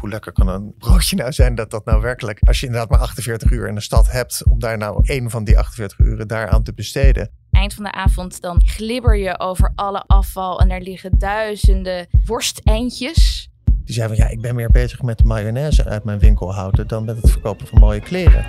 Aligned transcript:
hoe 0.00 0.08
lekker 0.08 0.32
kan 0.32 0.48
een 0.48 0.74
broodje 0.78 1.16
nou 1.16 1.32
zijn 1.32 1.54
dat 1.54 1.70
dat 1.70 1.84
nou 1.84 2.00
werkelijk, 2.00 2.38
als 2.46 2.60
je 2.60 2.66
inderdaad 2.66 2.90
maar 2.90 3.00
48 3.00 3.50
uur 3.50 3.68
in 3.68 3.74
de 3.74 3.80
stad 3.80 4.10
hebt, 4.10 4.42
om 4.50 4.58
daar 4.58 4.78
nou 4.78 5.00
één 5.04 5.30
van 5.30 5.44
die 5.44 5.58
48 5.58 5.98
uren 5.98 6.28
daaraan 6.28 6.62
te 6.62 6.74
besteden. 6.74 7.30
Eind 7.50 7.74
van 7.74 7.84
de 7.84 7.92
avond 7.92 8.40
dan 8.40 8.62
glibber 8.64 9.16
je 9.16 9.38
over 9.38 9.72
alle 9.74 10.04
afval 10.06 10.60
en 10.60 10.70
er 10.70 10.80
liggen 10.80 11.18
duizenden 11.18 12.06
worsteindjes. 12.24 13.50
Die 13.84 13.94
zei 13.94 14.08
van 14.08 14.16
ja, 14.16 14.28
ik 14.28 14.40
ben 14.40 14.54
meer 14.54 14.70
bezig 14.70 15.02
met 15.02 15.18
de 15.18 15.24
mayonaise 15.24 15.84
uit 15.84 16.04
mijn 16.04 16.18
winkel 16.18 16.54
houden 16.54 16.86
dan 16.86 17.04
met 17.04 17.16
het 17.16 17.30
verkopen 17.30 17.66
van 17.66 17.78
mooie 17.78 18.00
kleren. 18.00 18.46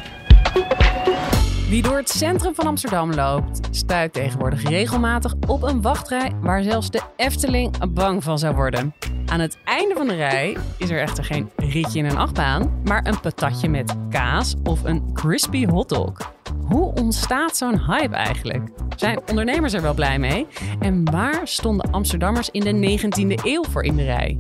Wie 1.70 1.81
door 1.81 1.97
het 1.97 2.09
centrum 2.09 2.55
van 2.55 2.68
Amsterdam 2.68 3.13
loopt, 3.13 3.68
stuit 3.71 4.13
tegenwoordig 4.13 4.70
regelmatig 4.70 5.33
op 5.47 5.63
een 5.63 5.81
wachtrij 5.81 6.31
waar 6.41 6.63
zelfs 6.63 6.89
de 6.89 7.02
Efteling 7.15 7.93
bang 7.93 8.23
van 8.23 8.39
zou 8.39 8.55
worden. 8.55 8.93
Aan 9.32 9.39
het 9.39 9.57
einde 9.63 9.95
van 9.95 10.07
de 10.07 10.16
rij 10.16 10.57
is 10.77 10.89
er 10.89 11.02
echter 11.02 11.23
geen 11.23 11.50
ritje 11.55 12.00
in 12.00 12.05
een 12.05 12.18
achtbaan, 12.18 12.82
maar 12.83 13.07
een 13.07 13.19
patatje 13.19 13.69
met 13.69 13.96
kaas 14.10 14.56
of 14.64 14.83
een 14.83 15.14
crispy 15.14 15.65
hotdog. 15.65 16.33
Hoe 16.65 16.93
ontstaat 16.93 17.57
zo'n 17.57 17.79
hype 17.79 18.15
eigenlijk? 18.15 18.70
Zijn 18.96 19.20
ondernemers 19.29 19.73
er 19.73 19.82
wel 19.82 19.93
blij 19.93 20.20
mee? 20.20 20.47
En 20.79 21.11
waar 21.11 21.42
stonden 21.43 21.92
Amsterdammers 21.92 22.50
in 22.50 22.61
de 22.61 23.00
19e 23.00 23.43
eeuw 23.43 23.64
voor 23.64 23.83
in 23.83 23.96
de 23.96 24.04
rij? 24.04 24.37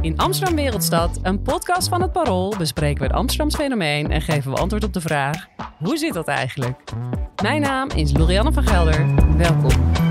In 0.00 0.18
Amsterdam 0.18 0.56
Wereldstad, 0.56 1.18
een 1.22 1.42
podcast 1.42 1.88
van 1.88 2.02
het 2.02 2.12
Parool, 2.12 2.54
bespreken 2.58 3.00
we 3.00 3.06
het 3.06 3.16
Amsterdams 3.16 3.54
fenomeen 3.54 4.10
en 4.10 4.20
geven 4.20 4.50
we 4.52 4.58
antwoord 4.58 4.84
op 4.84 4.92
de 4.92 5.00
vraag: 5.00 5.46
hoe 5.78 5.96
zit 5.96 6.12
dat 6.12 6.28
eigenlijk? 6.28 6.80
Mijn 7.42 7.60
naam 7.60 7.88
is 7.94 8.12
Lorianne 8.12 8.52
van 8.52 8.66
Gelder. 8.66 9.06
Welkom. 9.36 10.03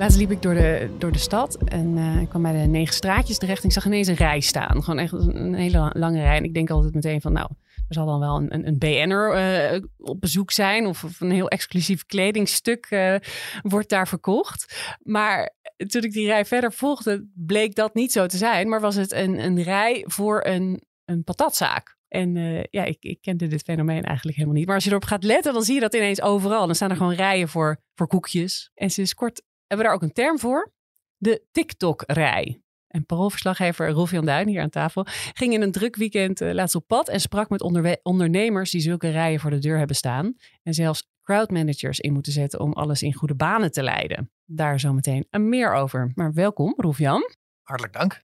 Laatst 0.00 0.18
liep 0.18 0.30
ik 0.30 0.42
door 0.42 0.54
de, 0.54 0.90
door 0.98 1.12
de 1.12 1.18
stad 1.18 1.58
en 1.64 1.96
uh, 1.96 2.20
ik 2.20 2.28
kwam 2.28 2.42
bij 2.42 2.52
de 2.52 2.68
negen 2.68 2.94
straatjes 2.94 3.38
terecht. 3.38 3.62
En 3.62 3.68
ik 3.68 3.74
zag 3.74 3.86
ineens 3.86 4.08
een 4.08 4.14
rij 4.14 4.40
staan. 4.40 4.82
Gewoon 4.84 4.98
echt 4.98 5.12
een 5.12 5.54
hele 5.54 5.90
lange 5.94 6.20
rij. 6.20 6.36
En 6.36 6.44
ik 6.44 6.54
denk 6.54 6.70
altijd 6.70 6.94
meteen 6.94 7.20
van, 7.20 7.32
nou, 7.32 7.48
er 7.88 7.94
zal 7.94 8.06
dan 8.06 8.20
wel 8.20 8.36
een, 8.36 8.54
een, 8.54 8.66
een 8.66 8.78
BN'er 8.78 9.36
uh, 9.74 9.82
op 9.98 10.20
bezoek 10.20 10.50
zijn. 10.50 10.86
Of, 10.86 11.20
een 11.20 11.30
heel 11.30 11.48
exclusief 11.48 12.06
kledingstuk 12.06 12.90
uh, 12.90 13.14
wordt 13.62 13.88
daar 13.88 14.08
verkocht. 14.08 14.94
Maar 15.02 15.54
toen 15.86 16.02
ik 16.02 16.12
die 16.12 16.26
rij 16.26 16.44
verder 16.44 16.72
volgde, 16.72 17.28
bleek 17.34 17.74
dat 17.74 17.94
niet 17.94 18.12
zo 18.12 18.26
te 18.26 18.36
zijn. 18.36 18.68
Maar 18.68 18.80
was 18.80 18.94
het 18.94 19.12
een, 19.12 19.44
een 19.44 19.62
rij 19.62 20.04
voor 20.06 20.44
een, 20.46 20.82
een 21.04 21.24
patatzaak. 21.24 21.98
En 22.08 22.34
ja, 22.70 22.84
ik, 22.84 22.96
ik 23.00 23.20
kende 23.20 23.46
dit 23.46 23.62
fenomeen 23.62 24.02
eigenlijk 24.02 24.36
helemaal 24.36 24.58
niet. 24.58 24.66
Maar 24.66 24.74
als 24.74 24.84
je 24.84 24.90
erop 24.90 25.04
gaat 25.04 25.24
letten, 25.24 25.52
dan 25.52 25.62
zie 25.62 25.74
je 25.74 25.80
dat 25.80 25.94
ineens 25.94 26.22
overal. 26.22 26.66
Dan 26.66 26.74
staan 26.74 26.90
er 26.90 26.96
gewoon 26.96 27.14
rijen 27.14 27.48
voor, 27.48 27.80
voor 27.94 28.06
koekjes. 28.06 28.70
En 28.74 28.90
sinds 28.90 29.14
kort 29.14 29.42
hebben 29.70 29.78
we 29.78 29.82
daar 29.82 29.92
ook 29.92 30.02
een 30.02 30.12
term 30.12 30.38
voor. 30.38 30.72
De 31.16 31.46
TikTok-rij. 31.52 32.62
En 32.86 33.06
paroolverslaggever 33.06 34.08
Jan 34.10 34.24
Duin 34.24 34.48
hier 34.48 34.62
aan 34.62 34.70
tafel 34.70 35.06
ging 35.32 35.52
in 35.52 35.62
een 35.62 35.72
druk 35.72 35.96
weekend 35.96 36.40
uh, 36.40 36.52
laatst 36.52 36.74
op 36.74 36.86
pad 36.86 37.08
en 37.08 37.20
sprak 37.20 37.48
met 37.48 37.62
ondernemers 38.02 38.70
die 38.70 38.80
zulke 38.80 39.10
rijen 39.10 39.40
voor 39.40 39.50
de 39.50 39.58
deur 39.58 39.78
hebben 39.78 39.96
staan. 39.96 40.34
En 40.62 40.74
zelfs 40.74 41.08
crowdmanagers 41.22 42.00
in 42.00 42.12
moeten 42.12 42.32
zetten 42.32 42.60
om 42.60 42.72
alles 42.72 43.02
in 43.02 43.14
goede 43.14 43.34
banen 43.34 43.72
te 43.72 43.82
leiden. 43.82 44.30
Daar 44.44 44.80
zometeen 44.80 45.26
meer 45.30 45.72
over. 45.72 46.12
Maar 46.14 46.32
welkom, 46.32 46.74
Rolf 46.76 46.98
Jan. 46.98 47.22
Hartelijk 47.62 47.92
dank. 47.92 48.22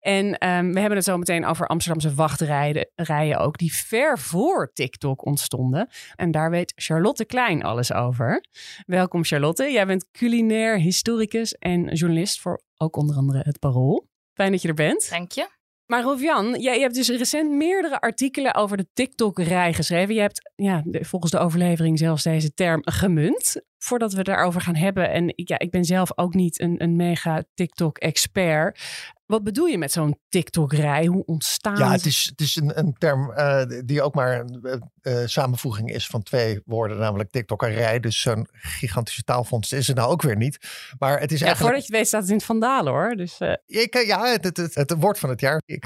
En 0.00 0.26
um, 0.26 0.72
we 0.72 0.80
hebben 0.80 0.96
het 0.96 1.04
zo 1.04 1.16
meteen 1.16 1.44
over 1.44 1.66
Amsterdamse 1.66 2.14
wachtrijen 2.14 3.38
ook, 3.38 3.58
die 3.58 3.74
ver 3.74 4.18
voor 4.18 4.70
TikTok 4.72 5.24
ontstonden. 5.24 5.88
En 6.14 6.30
daar 6.30 6.50
weet 6.50 6.72
Charlotte 6.76 7.24
Klein 7.24 7.62
alles 7.62 7.92
over. 7.92 8.44
Welkom 8.86 9.24
Charlotte. 9.24 9.70
Jij 9.70 9.86
bent 9.86 10.10
culinair 10.10 10.78
historicus 10.78 11.54
en 11.54 11.92
journalist 11.92 12.40
voor 12.40 12.62
ook 12.76 12.96
onder 12.96 13.16
andere 13.16 13.40
het 13.42 13.58
Parool. 13.58 14.08
Fijn 14.34 14.52
dat 14.52 14.62
je 14.62 14.68
er 14.68 14.74
bent. 14.74 15.10
Dank 15.10 15.32
je. 15.32 15.48
Maar 15.86 16.02
Rolf-Jan, 16.02 16.60
jij 16.60 16.80
hebt 16.80 16.94
dus 16.94 17.08
recent 17.08 17.50
meerdere 17.50 18.00
artikelen 18.00 18.54
over 18.54 18.76
de 18.76 18.86
TikTok-rij 18.92 19.72
geschreven. 19.72 20.14
Je 20.14 20.20
hebt 20.20 20.52
ja, 20.54 20.82
volgens 20.90 21.32
de 21.32 21.38
overlevering 21.38 21.98
zelfs 21.98 22.22
deze 22.22 22.54
term 22.54 22.80
gemunt. 22.84 23.62
Voordat 23.78 24.12
we 24.12 24.22
daarover 24.22 24.60
gaan 24.60 24.76
hebben, 24.76 25.10
en 25.10 25.32
ja, 25.36 25.58
ik 25.58 25.70
ben 25.70 25.84
zelf 25.84 26.18
ook 26.18 26.34
niet 26.34 26.60
een, 26.60 26.82
een 26.82 26.96
mega 26.96 27.42
TikTok-expert. 27.54 28.80
Wat 29.26 29.44
bedoel 29.44 29.66
je 29.66 29.78
met 29.78 29.92
zo'n 29.92 30.18
TikTok-rij? 30.28 31.06
Hoe 31.06 31.24
ontstaat 31.24 31.78
Ja, 31.78 31.90
het 31.90 32.06
is, 32.06 32.26
het 32.30 32.40
is 32.40 32.56
een, 32.56 32.78
een 32.78 32.92
term 32.98 33.30
uh, 33.30 33.62
die 33.84 34.02
ook 34.02 34.14
maar 34.14 34.40
een 34.40 34.82
uh, 35.02 35.26
samenvoeging 35.26 35.90
is 35.90 36.06
van 36.06 36.22
twee 36.22 36.60
woorden, 36.64 36.98
namelijk 36.98 37.30
TikTok-rij. 37.30 38.00
Dus 38.00 38.20
zo'n 38.20 38.48
gigantische 38.52 39.22
taalfonds 39.22 39.72
is 39.72 39.86
het 39.86 39.96
nou 39.96 40.10
ook 40.10 40.22
weer 40.22 40.36
niet. 40.36 40.58
Maar 40.98 41.20
het 41.20 41.32
is 41.32 41.38
ja, 41.38 41.46
eigenlijk... 41.46 41.58
voordat 41.58 41.86
je 41.86 41.86
het 41.86 41.96
weet 41.96 42.06
staat 42.06 42.20
het 42.20 42.30
in 42.30 42.36
het 42.36 42.44
vandalen 42.44 42.92
hoor. 42.92 43.16
Dus, 43.16 43.40
uh... 43.40 43.52
ik, 43.66 44.04
ja, 44.06 44.26
het, 44.26 44.44
het, 44.44 44.56
het, 44.56 44.74
het, 44.74 44.94
woord 44.98 45.18
van 45.18 45.30
het 45.30 45.40
jaar. 45.40 45.62
Ik 45.64 45.84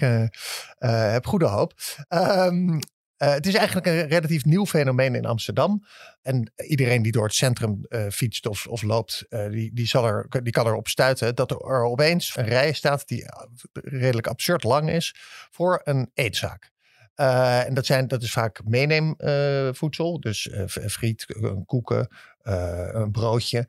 heb 0.79 1.27
goede 1.27 1.47
hoop. 1.47 1.73
Um, 2.09 2.79
uh, 3.23 3.33
het 3.33 3.47
is 3.47 3.55
eigenlijk 3.55 3.87
een 3.87 4.09
relatief 4.09 4.45
nieuw 4.45 4.67
fenomeen 4.67 5.15
in 5.15 5.27
Amsterdam. 5.27 5.85
En 6.23 6.53
iedereen 6.57 7.03
die 7.03 7.13
door 7.13 7.25
het 7.25 7.35
centrum 7.35 7.87
uh, 7.89 8.09
fietst 8.09 8.47
of, 8.47 8.67
of 8.67 8.83
loopt, 8.83 9.25
uh, 9.29 9.51
die, 9.51 9.71
die, 9.75 9.87
zal 9.87 10.07
er, 10.07 10.27
die 10.43 10.53
kan 10.53 10.67
erop 10.67 10.89
stuiten 10.89 11.35
dat 11.35 11.51
er 11.51 11.85
opeens 11.85 12.37
een 12.37 12.45
rij 12.45 12.73
staat 12.73 13.09
die 13.09 13.25
redelijk 13.73 14.27
absurd 14.27 14.65
lang 14.65 14.91
is 14.91 15.15
voor 15.51 15.81
een 15.85 16.11
eetzaak. 16.15 16.71
en 17.15 17.75
dat, 17.75 17.87
zijn, 17.87 18.09
dat 18.09 18.23
is 18.23 18.33
vaak 18.33 18.61
meeneemvoedsel, 18.65 20.21
dus 20.21 20.51
friet, 20.67 21.27
koeken, 21.67 22.09
een 22.43 23.11
broodje. 23.11 23.69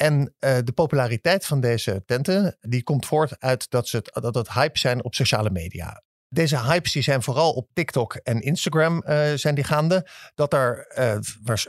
En 0.00 0.34
uh, 0.40 0.58
de 0.64 0.72
populariteit 0.74 1.46
van 1.46 1.60
deze 1.60 2.02
tenten, 2.06 2.56
die 2.60 2.82
komt 2.82 3.06
voort 3.06 3.40
uit 3.40 3.70
dat, 3.70 3.88
ze 3.88 3.96
het, 3.96 4.10
dat 4.12 4.34
het 4.34 4.52
hype 4.52 4.78
zijn 4.78 5.04
op 5.04 5.14
sociale 5.14 5.50
media. 5.50 6.02
Deze 6.32 6.62
hypes 6.62 6.92
die 6.92 7.02
zijn 7.02 7.22
vooral 7.22 7.52
op 7.52 7.68
TikTok 7.72 8.14
en 8.14 8.40
Instagram 8.40 9.02
uh, 9.06 9.20
zijn 9.34 9.54
die 9.54 9.64
gaande. 9.64 10.06
Dat 10.34 10.52
er 10.52 10.92
uh, 10.98 11.16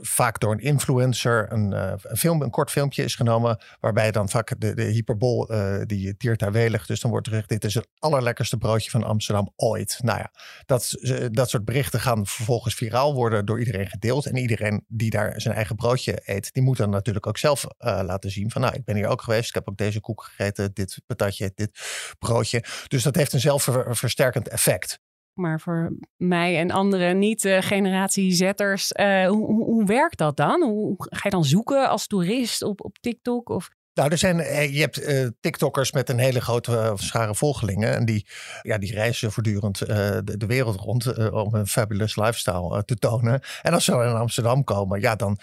vaak 0.02 0.40
door 0.40 0.52
een 0.52 0.60
influencer 0.60 1.52
een, 1.52 1.72
uh, 1.72 1.94
een, 2.02 2.18
film, 2.18 2.42
een 2.42 2.50
kort 2.50 2.72
filmpje 2.72 3.04
is 3.04 3.16
genomen. 3.16 3.62
Waarbij 3.80 4.12
dan 4.12 4.30
vaak 4.30 4.60
de, 4.60 4.74
de 4.74 4.84
hyperbol 4.84 5.46
die 5.86 6.18
tiert 6.18 6.40
daar 6.40 6.52
welig. 6.52 6.86
Dus 6.86 7.00
dan 7.00 7.12
wordt 7.12 7.28
er 7.28 7.32
gezegd, 7.34 7.50
dit 7.50 7.64
is 7.64 7.74
het 7.74 7.88
allerlekkerste 8.00 8.58
broodje 8.58 8.90
van 8.90 9.04
Amsterdam 9.04 9.54
ooit. 9.56 10.00
Nou 10.02 10.20
ja, 10.20 10.32
dat, 10.66 10.98
dat 11.32 11.50
soort 11.50 11.66
berichten 11.66 12.00
gaan 12.00 12.26
vervolgens 12.26 12.76
viraal 12.76 13.14
worden 13.14 13.46
door 13.46 13.60
iedereen 13.60 13.88
gedeeld. 13.88 14.26
En 14.26 14.36
iedereen 14.36 14.86
die 14.88 15.10
daar 15.10 15.42
zijn 15.42 15.56
eigen 15.56 15.76
broodje 15.76 16.22
eet, 16.26 16.54
die 16.54 16.64
moet 16.64 16.78
dan 16.78 16.90
natuurlijk 16.90 17.28
ook 17.28 17.38
zelf 17.38 17.66
laten 17.78 18.32
zien. 18.32 18.52
Van 18.52 18.62
nou, 18.62 18.74
ik 18.76 18.86
ben 18.86 18.96
hier 18.96 19.08
ook 19.08 19.22
geweest. 19.22 19.48
Ik 19.48 19.56
heb 19.56 19.70
ook 19.70 19.78
deze 19.78 20.00
koek 20.00 20.24
gegeten, 20.24 20.74
dit 20.74 21.02
patatje, 21.06 21.52
dit 21.56 21.80
broodje. 22.20 22.64
Dus 22.88 23.04
dat 23.04 23.16
heeft 23.16 23.34
een 23.34 23.40
zelfversterkend 23.40 24.50
effect. 24.52 25.00
Maar 25.34 25.60
voor 25.60 25.98
mij 26.18 26.58
en 26.58 26.72
andere 26.72 27.14
niet-generatie 27.14 28.32
zetters, 28.32 28.92
uh, 28.92 29.28
hoe, 29.28 29.46
hoe, 29.46 29.64
hoe, 29.64 29.86
werkt 29.86 30.18
dat 30.18 30.38
dan? 30.38 30.64
Hoe 30.64 30.94
ga 30.98 31.20
je 31.24 31.30
dan 31.30 31.46
zoeken 31.46 31.90
als 31.90 32.08
toerist 32.08 32.62
op, 32.62 32.84
op 32.84 32.98
TikTok? 33.00 33.50
Of... 33.50 33.70
Nou, 33.94 34.12
er 34.12 34.18
zijn, 34.18 34.38
je 34.74 34.80
hebt 34.80 35.02
uh, 35.02 35.28
TikTokkers 35.40 35.92
met 35.92 36.10
een 36.10 36.20
hele 36.20 36.42
grote 36.42 36.72
uh, 36.72 36.92
schare 36.96 37.36
volgelingen. 37.36 37.96
En 37.96 38.06
die, 38.06 38.26
ja, 38.62 38.78
die 38.78 38.94
reizen 38.94 39.32
voortdurend 39.32 39.78
de, 39.78 40.38
de, 40.38 40.46
wereld 40.46 40.76
rond 40.76 41.32
om 41.32 41.54
een 41.54 41.68
fabulous 41.68 42.16
lifestyle 42.16 42.86
te 42.86 42.96
tonen. 42.96 43.42
En 43.62 43.74
als 43.74 43.86
ze 43.86 43.92
in 43.92 43.98
Amsterdam 43.98 44.64
komen, 44.64 45.02
ja, 45.02 45.16
dan 45.16 45.40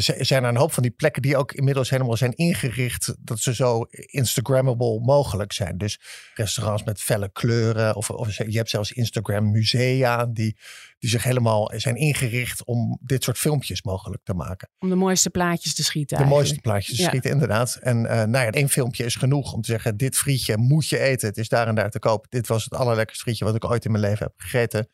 zijn 0.00 0.42
er 0.42 0.48
een 0.48 0.56
hoop 0.56 0.72
van 0.72 0.82
die 0.82 0.92
plekken 0.92 1.22
die 1.22 1.36
ook 1.36 1.52
inmiddels 1.52 1.90
helemaal 1.90 2.16
zijn 2.16 2.32
ingericht 2.32 3.14
dat 3.18 3.38
ze 3.38 3.54
zo 3.54 3.86
Instagrammable 3.90 5.00
mogelijk 5.00 5.52
zijn. 5.52 5.78
Dus 5.78 6.00
restaurants 6.34 6.82
met 6.82 7.00
felle 7.00 7.30
kleuren 7.32 7.96
of, 7.96 8.10
of 8.10 8.36
je 8.36 8.56
hebt 8.56 8.70
zelfs 8.70 8.92
Instagram 8.92 9.50
musea 9.50 10.26
die, 10.26 10.56
die 10.98 11.10
zich 11.10 11.22
helemaal 11.22 11.72
zijn 11.76 11.96
ingericht 11.96 12.64
om 12.64 12.98
dit 13.02 13.24
soort 13.24 13.38
filmpjes 13.38 13.82
mogelijk 13.82 14.24
te 14.24 14.34
maken. 14.34 14.70
Om 14.78 14.88
de 14.88 14.94
mooiste 14.94 15.30
plaatjes 15.30 15.74
te 15.74 15.84
schieten. 15.84 16.18
De 16.18 16.24
mooiste 16.24 16.60
plaatjes 16.60 16.96
te 16.96 17.02
schieten, 17.02 17.30
inderdaad. 17.30 17.78
En 17.80 17.96
uh, 17.96 18.10
nou 18.10 18.44
ja, 18.44 18.50
één 18.50 18.68
filmpje 18.68 19.04
is 19.04 19.14
genoeg 19.14 19.52
om 19.52 19.60
te 19.60 19.70
zeggen: 19.70 19.96
dit 19.96 20.16
frietje 20.16 20.56
moet 20.56 20.88
je 20.88 20.98
eten. 20.98 21.28
Het 21.28 21.36
is 21.36 21.48
daar 21.48 21.68
en 21.68 21.74
daar 21.74 21.90
te 21.90 21.98
koop. 21.98 22.26
Dit 22.28 22.46
was 22.46 22.64
het 22.64 22.74
allerlekkerste 22.74 23.22
frietje 23.22 23.44
wat 23.44 23.54
ik 23.54 23.64
ooit 23.64 23.84
in 23.84 23.90
mijn 23.90 24.04
leven 24.04 24.26
heb 24.26 24.34
gegeten. 24.36 24.88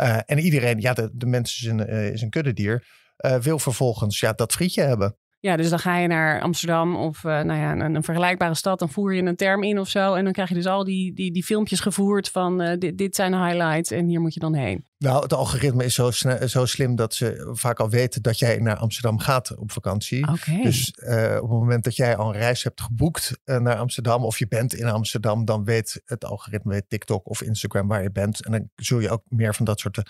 Uh, 0.00 0.18
en 0.26 0.38
iedereen, 0.38 0.80
ja, 0.80 0.92
de, 0.92 1.10
de 1.12 1.26
mens 1.26 1.60
is 1.60 1.66
een, 1.66 1.90
uh, 1.90 2.08
is 2.08 2.22
een 2.22 2.30
kuddedier 2.30 2.84
uh, 3.20 3.36
wil 3.36 3.58
vervolgens 3.58 4.20
ja, 4.20 4.32
dat 4.32 4.52
frietje 4.52 4.82
hebben. 4.82 5.16
Ja, 5.42 5.56
dus 5.56 5.68
dan 5.68 5.78
ga 5.78 5.96
je 5.96 6.08
naar 6.08 6.40
Amsterdam 6.40 6.96
of 6.96 7.24
uh, 7.24 7.40
nou 7.40 7.60
ja, 7.60 7.72
een, 7.72 7.94
een, 7.94 8.02
vergelijkbare 8.02 8.54
stad. 8.54 8.78
Dan 8.78 8.90
voer 8.90 9.14
je 9.14 9.22
een 9.22 9.36
term 9.36 9.62
in 9.62 9.78
of 9.78 9.88
zo. 9.88 10.14
En 10.14 10.24
dan 10.24 10.32
krijg 10.32 10.48
je 10.48 10.54
dus 10.54 10.66
al 10.66 10.84
die, 10.84 11.14
die, 11.14 11.32
die 11.32 11.44
filmpjes 11.44 11.80
gevoerd 11.80 12.28
van 12.28 12.62
uh, 12.62 12.72
dit, 12.78 12.98
dit 12.98 13.14
zijn 13.14 13.30
de 13.30 13.36
highlights 13.36 13.90
en 13.90 14.06
hier 14.06 14.20
moet 14.20 14.34
je 14.34 14.40
dan 14.40 14.54
heen. 14.54 14.84
Nou, 14.98 15.22
het 15.22 15.32
algoritme 15.32 15.84
is 15.84 15.94
zo, 15.94 16.10
zo 16.46 16.64
slim 16.64 16.96
dat 16.96 17.14
ze 17.14 17.50
vaak 17.52 17.80
al 17.80 17.90
weten 17.90 18.22
dat 18.22 18.38
jij 18.38 18.58
naar 18.58 18.76
Amsterdam 18.76 19.18
gaat 19.18 19.56
op 19.56 19.72
vakantie. 19.72 20.28
Okay. 20.28 20.62
Dus 20.62 20.92
uh, 20.96 21.36
op 21.42 21.50
het 21.50 21.58
moment 21.58 21.84
dat 21.84 21.96
jij 21.96 22.16
al 22.16 22.28
een 22.28 22.40
reis 22.40 22.62
hebt 22.62 22.80
geboekt 22.80 23.38
naar 23.44 23.76
Amsterdam 23.76 24.24
of 24.24 24.38
je 24.38 24.48
bent 24.48 24.74
in 24.74 24.86
Amsterdam, 24.86 25.44
dan 25.44 25.64
weet 25.64 26.02
het 26.04 26.24
algoritme, 26.24 26.72
weet 26.72 26.88
TikTok 26.88 27.28
of 27.28 27.42
Instagram 27.42 27.88
waar 27.88 28.02
je 28.02 28.12
bent. 28.12 28.44
En 28.44 28.52
dan 28.52 28.68
zul 28.76 28.98
je 29.00 29.10
ook 29.10 29.22
meer 29.28 29.54
van 29.54 29.64
dat 29.64 29.80
soort 29.80 30.02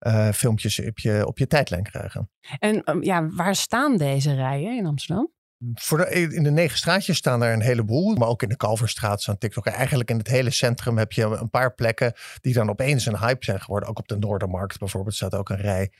uh, 0.00 0.30
filmpjes 0.30 0.86
op 0.86 0.98
je, 0.98 1.26
op 1.26 1.38
je 1.38 1.46
tijdlijn 1.46 1.82
krijgen. 1.82 2.30
En 2.58 2.90
um, 2.90 3.02
ja, 3.02 3.28
waar 3.28 3.56
staan 3.56 3.96
deze 3.96 4.34
rijen 4.34 4.76
in 4.76 4.86
Amsterdam? 4.86 5.34
Voor 5.74 5.98
de, 5.98 6.10
in 6.10 6.42
de 6.42 6.50
negen 6.50 6.78
straatjes 6.78 7.16
staan 7.16 7.42
er 7.42 7.52
een 7.52 7.60
heleboel. 7.60 8.14
Maar 8.14 8.28
ook 8.28 8.42
in 8.42 8.48
de 8.48 8.56
Kalverstraat 8.56 9.22
staan 9.22 9.38
TikTok. 9.38 9.66
Eigenlijk 9.66 10.10
in 10.10 10.18
het 10.18 10.28
hele 10.28 10.50
centrum 10.50 10.98
heb 10.98 11.12
je 11.12 11.24
een 11.24 11.50
paar 11.50 11.74
plekken 11.74 12.12
die 12.40 12.54
dan 12.54 12.70
opeens 12.70 13.06
een 13.06 13.18
hype 13.18 13.44
zijn 13.44 13.60
geworden. 13.60 13.88
Ook 13.88 13.98
op 13.98 14.08
de 14.08 14.18
Noordermarkt 14.18 14.78
bijvoorbeeld 14.78 15.14
staat 15.14 15.34
ook 15.34 15.48
een 15.48 15.60
rij. 15.60 15.92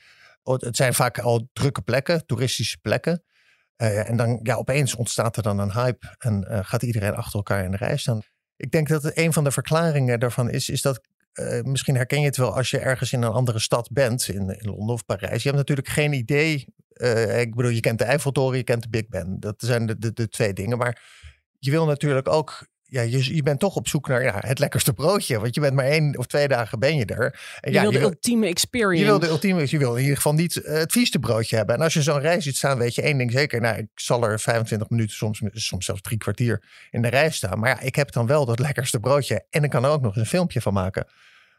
Het 0.43 0.75
zijn 0.75 0.93
vaak 0.93 1.19
al 1.19 1.49
drukke 1.53 1.81
plekken, 1.81 2.25
toeristische 2.25 2.77
plekken. 2.77 3.23
Eh, 3.75 4.09
en 4.09 4.17
dan 4.17 4.39
ja, 4.43 4.55
opeens 4.55 4.95
ontstaat 4.95 5.37
er 5.37 5.43
dan 5.43 5.59
een 5.59 5.71
hype 5.71 6.15
en 6.17 6.43
eh, 6.43 6.59
gaat 6.61 6.83
iedereen 6.83 7.15
achter 7.15 7.35
elkaar 7.35 7.63
in 7.63 7.71
de 7.71 7.77
rij 7.77 7.97
staan. 7.97 8.21
Ik 8.55 8.71
denk 8.71 8.87
dat 8.87 9.11
een 9.17 9.33
van 9.33 9.43
de 9.43 9.51
verklaringen 9.51 10.19
daarvan 10.19 10.49
is, 10.49 10.69
is 10.69 10.81
dat 10.81 11.01
eh, 11.37 11.63
misschien 11.63 11.95
herken 11.95 12.19
je 12.19 12.25
het 12.25 12.37
wel 12.37 12.55
als 12.55 12.69
je 12.69 12.79
ergens 12.79 13.11
in 13.13 13.21
een 13.21 13.31
andere 13.31 13.59
stad 13.59 13.91
bent, 13.91 14.27
in, 14.27 14.49
in 14.49 14.69
Londen 14.69 14.95
of 14.95 15.05
Parijs. 15.05 15.43
Je 15.43 15.49
hebt 15.49 15.57
natuurlijk 15.61 15.87
geen 15.87 16.13
idee. 16.13 16.65
eh, 16.93 17.39
ik 17.39 17.55
bedoel, 17.55 17.71
je 17.71 17.79
kent 17.79 17.99
de 17.99 18.05
Eiffeltoren, 18.05 18.57
je 18.57 18.63
kent 18.63 18.83
de 18.83 18.89
Big 18.89 19.07
Ben. 19.07 19.39
Dat 19.39 19.55
zijn 19.57 19.85
de, 19.85 19.97
de, 19.97 20.13
de 20.13 20.29
twee 20.29 20.53
dingen. 20.53 20.77
Maar 20.77 21.01
je 21.59 21.71
wil 21.71 21.85
natuurlijk 21.85 22.27
ook. 22.27 22.67
Ja, 22.89 23.01
je, 23.01 23.35
je 23.35 23.43
bent 23.43 23.59
toch 23.59 23.75
op 23.75 23.87
zoek 23.87 24.07
naar 24.07 24.23
ja, 24.23 24.37
het 24.45 24.59
lekkerste 24.59 24.93
broodje. 24.93 25.39
Want 25.39 25.55
je 25.55 25.61
bent 25.61 25.73
maar 25.73 25.85
één 25.85 26.17
of 26.17 26.25
twee 26.25 26.47
dagen 26.47 26.79
ben 26.79 26.95
je 26.97 27.05
er. 27.05 27.39
En 27.61 27.71
Je 27.71 27.75
ja, 27.77 27.81
wil 27.81 27.89
de 27.91 27.95
je 27.97 28.01
wil- 28.03 28.09
ultieme 28.13 28.47
experience. 28.47 29.03
je 29.03 29.09
wil 29.09 29.19
de 29.19 29.27
ultieme, 29.27 29.65
je 29.69 29.77
wil 29.77 29.95
in 29.95 30.01
ieder 30.01 30.15
geval 30.15 30.33
niet 30.33 30.61
eh, 30.61 30.73
het 30.77 30.91
vieste 30.91 31.19
broodje 31.19 31.55
hebben. 31.55 31.75
En 31.75 31.81
als 31.81 31.93
je 31.93 32.01
zo'n 32.01 32.19
rij 32.19 32.41
ziet 32.41 32.55
staan, 32.57 32.77
weet 32.77 32.95
je 32.95 33.01
één 33.01 33.17
ding 33.17 33.31
zeker. 33.31 33.61
Nou, 33.61 33.77
ik 33.77 33.87
zal 33.95 34.23
er 34.23 34.39
25 34.39 34.89
minuten, 34.89 35.15
soms, 35.15 35.41
soms 35.51 35.85
zelfs 35.85 36.01
drie 36.01 36.17
kwartier 36.17 36.63
in 36.91 37.01
de 37.01 37.07
rij 37.07 37.29
staan. 37.31 37.59
Maar 37.59 37.69
ja, 37.69 37.79
ik 37.79 37.95
heb 37.95 38.11
dan 38.11 38.25
wel 38.27 38.45
dat 38.45 38.59
lekkerste 38.59 38.99
broodje. 38.99 39.45
En 39.49 39.63
ik 39.63 39.69
kan 39.69 39.83
er 39.83 39.89
ook 39.89 40.01
nog 40.01 40.11
eens 40.11 40.21
een 40.23 40.29
filmpje 40.29 40.61
van 40.61 40.73
maken. 40.73 41.07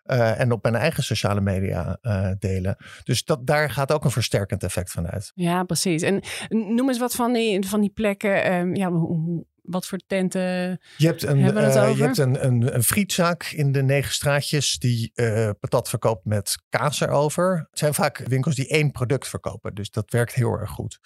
Eh, 0.04 0.40
en 0.40 0.52
op 0.52 0.62
mijn 0.62 0.74
eigen 0.74 1.02
sociale 1.02 1.40
media 1.40 1.98
eh, 2.02 2.30
delen. 2.38 2.76
Dus 3.04 3.24
dat, 3.24 3.46
daar 3.46 3.70
gaat 3.70 3.92
ook 3.92 4.04
een 4.04 4.10
versterkend 4.10 4.62
effect 4.62 4.90
van 4.90 5.08
uit. 5.08 5.32
Ja, 5.34 5.64
precies. 5.64 6.02
En 6.02 6.20
noem 6.48 6.88
eens 6.88 6.98
wat 6.98 7.14
van 7.14 7.32
die, 7.32 7.66
van 7.66 7.80
die 7.80 7.90
plekken. 7.94 8.44
ehm, 8.44 8.74
ja, 8.74 8.90
hoe- 8.90 9.44
wat 9.70 9.86
voor 9.86 9.98
tenten. 10.06 10.80
Je 10.96 11.06
hebt 11.06 11.22
een, 11.22 11.42
Hebben 11.42 11.62
we 11.62 11.68
het 11.68 11.76
eh, 11.76 11.82
over? 11.82 11.96
je 11.96 12.02
hebt 12.02 12.18
een, 12.18 12.44
een, 12.46 12.74
een 12.74 12.82
frietzaak 12.82 13.44
in 13.44 13.72
de 13.72 13.82
negen 13.82 14.12
straatjes 14.12 14.78
die 14.78 15.10
eh, 15.14 15.50
patat 15.60 15.88
verkoopt 15.88 16.24
met 16.24 16.56
kaas 16.68 17.00
erover. 17.00 17.66
Het 17.70 17.78
zijn 17.78 17.94
vaak 17.94 18.18
winkels 18.18 18.54
die 18.54 18.68
één 18.68 18.90
product 18.90 19.28
verkopen, 19.28 19.74
dus 19.74 19.90
dat 19.90 20.10
werkt 20.10 20.34
heel 20.34 20.52
erg 20.52 20.70
goed. 20.70 20.98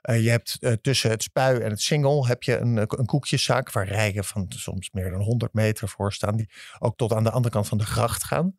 Eh, 0.00 0.22
je 0.22 0.30
hebt 0.30 0.58
tussen 0.82 1.10
het 1.10 1.22
spui 1.22 1.60
en 1.60 1.70
het 1.70 1.80
singel 1.80 2.26
heb 2.26 2.42
je 2.42 2.56
een, 2.56 2.76
een 2.76 3.06
koekjeszaak 3.06 3.72
waar 3.72 3.88
rijen 3.88 4.24
van 4.24 4.46
soms 4.48 4.90
meer 4.90 5.10
dan 5.10 5.20
100 5.20 5.52
meter 5.52 5.88
voor 5.88 6.12
staan, 6.12 6.36
die 6.36 6.50
ook 6.78 6.96
tot 6.96 7.12
aan 7.12 7.24
de 7.24 7.30
andere 7.30 7.54
kant 7.54 7.68
van 7.68 7.78
de 7.78 7.86
gracht 7.86 8.24
gaan. 8.24 8.54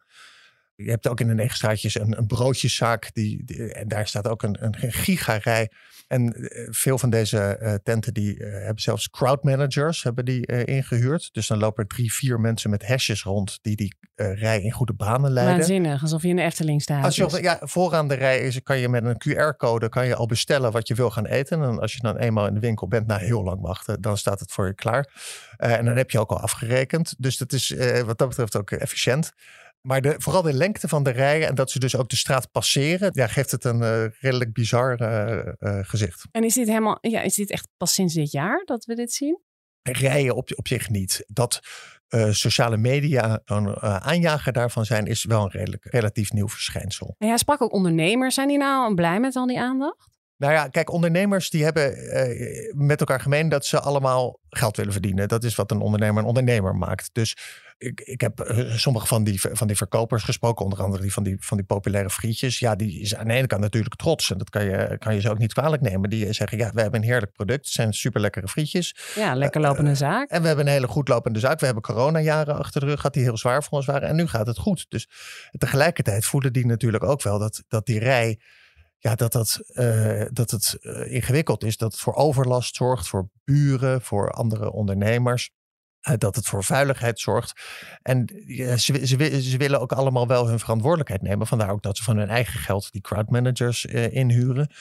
Je 0.83 0.89
hebt 0.89 1.07
ook 1.07 1.19
in 1.19 1.28
de 1.28 1.33
negen 1.33 1.56
straatjes 1.56 2.00
een, 2.00 2.18
een 2.18 2.28
broodjeszaak. 2.28 3.13
Die, 3.13 3.42
die- 3.45 3.74
en 3.74 3.88
daar 3.88 4.07
staat 4.07 4.28
ook 4.28 4.44
een, 4.44 4.57
een 4.66 4.75
gigarij. 4.92 5.72
En 6.07 6.33
eh, 6.33 6.68
veel 6.72 6.98
van 6.98 7.10
deze 7.10 7.39
eh, 7.39 7.74
tenten 7.83 8.13
die 8.13 8.38
eh, 8.39 8.51
hebben 8.66 8.81
zelfs 8.83 9.10
crowd 9.10 9.44
managers 9.44 10.04
hebben 10.04 10.25
die, 10.25 10.45
eh, 10.45 10.75
ingehuurd. 10.75 11.30
Dus 11.31 11.48
dan 11.48 11.57
lopen 11.57 11.83
er 11.83 11.89
drie, 11.89 12.13
vier 12.13 12.39
mensen 12.39 12.69
met 12.69 12.88
hashjes 12.88 13.24
rond 13.24 13.60
die 13.62 13.75
die 13.75 13.95
rij 14.16 14.62
in 14.62 14.72
goede 14.72 14.94
banen 14.94 15.31
leiden. 15.31 15.56
Waanzinnig, 15.57 16.01
alsof 16.01 16.22
je 16.22 16.28
in 16.28 16.36
de 16.36 16.42
Efteling 16.42 16.81
staat. 16.81 17.04
Als 17.04 17.16
je 17.16 17.28
Dus- 17.28 17.39
ja, 17.39 17.57
vooraan 17.62 18.07
de 18.07 18.13
rij 18.13 18.39
is, 18.39 18.63
kan 18.63 18.78
je 18.78 18.89
met 18.89 19.04
een 19.06 19.18
QR-code 19.28 19.89
kan 19.89 20.07
je 20.07 20.16
al 20.16 20.25
bestellen 20.25 20.72
wat 20.72 20.88
je 20.88 20.94
wil 20.95 21.10
gaan 21.10 21.25
eten. 21.25 21.62
En 21.63 21.80
als 21.80 21.94
je 21.94 22.00
dan 22.01 22.18
eenmaal 22.18 22.48
in 22.48 22.54
de 22.54 22.60
winkel 22.60 22.88
bent, 22.88 23.07
na 23.07 23.18
heel 23.18 23.44
lang 23.44 23.62
wachten, 23.62 24.01
dan 24.01 24.18
staat 24.18 24.39
het 24.39 24.51
voor 24.51 24.68
je 24.68 24.75
klaar. 24.75 25.10
En 25.57 25.86
dan 25.86 25.95
heb 25.98 26.12
je 26.12 26.19
ook 26.19 26.30
al 26.31 26.39
afgerekend. 26.39 27.13
Dus 27.18 27.38
dat 27.38 27.54
is 27.54 27.74
wat 28.06 28.18
dat 28.18 28.28
betreft 28.28 28.56
ook 28.56 28.72
efficiënt. 28.72 29.31
Maar 29.81 30.01
de, 30.01 30.16
vooral 30.18 30.42
de 30.42 30.54
lengte 30.54 30.88
van 30.88 31.04
de 31.04 31.10
rijen 31.10 31.48
en 31.48 31.56
dat 31.56 31.72
ze 31.72 31.80
dus 31.80 31.95
ook 31.95 32.10
de 32.10 32.16
straat 32.16 32.51
passeren, 32.51 33.10
ja, 33.13 33.28
geeft 33.28 33.51
het 33.51 33.63
een 33.63 33.81
eh, 33.81 34.06
redelijk 34.19 34.54
bizar 34.54 35.00
eh, 35.00 35.38
eh, 35.39 35.86
gezicht. 35.86 36.25
En 36.31 36.44
is 36.44 36.54
dit 36.54 36.68
helemaal, 36.68 36.98
ja, 37.01 37.22
is 37.22 37.36
dit 37.36 37.50
echt 37.50 37.68
pas 37.78 37.94
sinds 37.94 38.13
dit 38.13 38.31
jaar 38.31 38.62
dat 38.66 38.86
we 38.86 38.95
dit 38.95 39.13
zien? 39.13 39.39
Rijen 39.81 40.36
op, 40.36 40.50
op 40.56 40.68
zich 40.68 40.89
niet. 40.89 41.24
Dat 41.28 41.60
sociale 42.30 42.78
media 42.78 43.42
een 43.45 43.78
aanjager 43.81 44.54
daarvan 44.54 44.86
zijn, 44.86 45.06
is 45.06 45.24
wel 45.24 45.44
een 45.44 45.51
redelijk, 45.51 45.86
relatief 45.86 46.31
nieuw 46.31 46.50
verschijnsel. 46.50 47.16
En 47.18 47.28
jij 47.28 47.38
sprak 47.38 47.62
ook 47.62 47.74
ondernemers. 47.74 48.36
Zijn 48.36 48.48
die 48.48 48.57
nou 48.57 48.94
blij 48.95 49.19
met 49.19 49.36
al 49.36 49.48
die 49.48 49.60
aandacht? 49.60 50.10
Nou 50.41 50.53
ja, 50.53 50.67
kijk, 50.67 50.91
ondernemers 50.91 51.49
die 51.49 51.63
hebben 51.63 52.09
eh, 52.09 52.73
met 52.73 52.99
elkaar 52.99 53.19
gemeen 53.19 53.49
dat 53.49 53.65
ze 53.65 53.79
allemaal 53.79 54.39
geld 54.49 54.77
willen 54.77 54.91
verdienen. 54.91 55.27
Dat 55.27 55.43
is 55.43 55.55
wat 55.55 55.71
een 55.71 55.79
ondernemer 55.79 56.21
een 56.21 56.27
ondernemer 56.27 56.75
maakt. 56.75 57.09
Dus 57.13 57.38
ik, 57.77 58.01
ik 58.01 58.21
heb 58.21 58.39
eh, 58.39 58.73
sommige 58.75 59.07
van 59.07 59.23
die, 59.23 59.41
van 59.41 59.67
die 59.67 59.75
verkopers 59.75 60.23
gesproken, 60.23 60.65
onder 60.65 60.83
andere 60.83 61.01
die 61.01 61.13
van 61.13 61.23
die, 61.23 61.38
van 61.39 61.57
die 61.57 61.65
populaire 61.65 62.09
frietjes. 62.09 62.59
Ja, 62.59 62.75
die 62.75 63.01
is 63.01 63.15
aan 63.15 63.27
de 63.27 63.33
ene 63.33 63.47
kant 63.47 63.61
natuurlijk 63.61 63.95
trots. 63.95 64.31
En 64.31 64.38
dat 64.38 64.49
kan 64.49 64.65
je, 64.65 64.97
kan 64.99 65.15
je 65.15 65.21
ze 65.21 65.29
ook 65.29 65.38
niet 65.38 65.53
kwalijk 65.53 65.81
nemen. 65.81 66.09
Die 66.09 66.33
zeggen, 66.33 66.57
ja, 66.57 66.71
we 66.73 66.81
hebben 66.81 67.01
een 67.01 67.07
heerlijk 67.07 67.31
product. 67.31 67.65
Het 67.65 67.73
zijn 67.73 67.94
super 67.94 68.21
lekkere 68.21 68.47
frietjes. 68.47 68.95
Ja, 69.15 69.35
lekker 69.35 69.61
lopende 69.61 69.95
zaak. 69.95 70.29
En 70.29 70.41
we 70.41 70.47
hebben 70.47 70.65
een 70.65 70.73
hele 70.73 70.87
goed 70.87 71.07
lopende 71.07 71.39
zaak. 71.39 71.59
We 71.59 71.65
hebben 71.65 71.83
coronajaren 71.83 72.57
achter 72.57 72.81
de 72.81 72.87
rug 72.87 72.95
gehad 72.95 73.13
die 73.13 73.23
heel 73.23 73.37
zwaar 73.37 73.63
voor 73.63 73.77
ons 73.77 73.85
waren. 73.85 74.07
En 74.07 74.15
nu 74.15 74.27
gaat 74.27 74.47
het 74.47 74.57
goed. 74.57 74.85
Dus 74.89 75.07
tegelijkertijd 75.51 76.25
voelen 76.25 76.53
die 76.53 76.65
natuurlijk 76.65 77.03
ook 77.03 77.21
wel 77.21 77.39
dat, 77.39 77.63
dat 77.67 77.85
die 77.85 77.99
rij 77.99 78.39
ja, 79.03 79.15
dat, 79.15 79.31
dat, 79.31 79.59
eh, 79.68 80.25
dat 80.31 80.51
het 80.51 80.77
eh, 80.81 81.13
ingewikkeld 81.13 81.63
is. 81.63 81.77
Dat 81.77 81.92
het 81.92 82.01
voor 82.01 82.13
overlast 82.15 82.75
zorgt, 82.75 83.07
voor 83.07 83.30
buren, 83.44 84.01
voor 84.01 84.31
andere 84.31 84.71
ondernemers. 84.71 85.50
eh, 86.01 86.13
dat 86.18 86.36
het 86.36 86.45
voor 86.48 86.63
veiligheid 86.63 87.19
zorgt. 87.19 87.62
En 88.01 88.27
ze, 88.77 89.06
ze, 89.07 89.42
ze 89.42 89.57
willen 89.57 89.80
ook 89.81 89.92
allemaal 89.92 90.27
wel 90.27 90.48
hun 90.48 90.59
verantwoordelijkheid 90.59 91.21
nemen. 91.21 91.48
Vandaar 91.48 91.69
ook 91.71 91.81
dat 91.81 91.98
ze 91.98 92.03
van 92.03 92.18
hun 92.18 92.30
eigen 92.30 92.59
geld 92.59 92.92
die 92.92 93.01
crowdmanagers 93.01 93.86
eh 93.86 94.13
inhuren. 94.13 94.71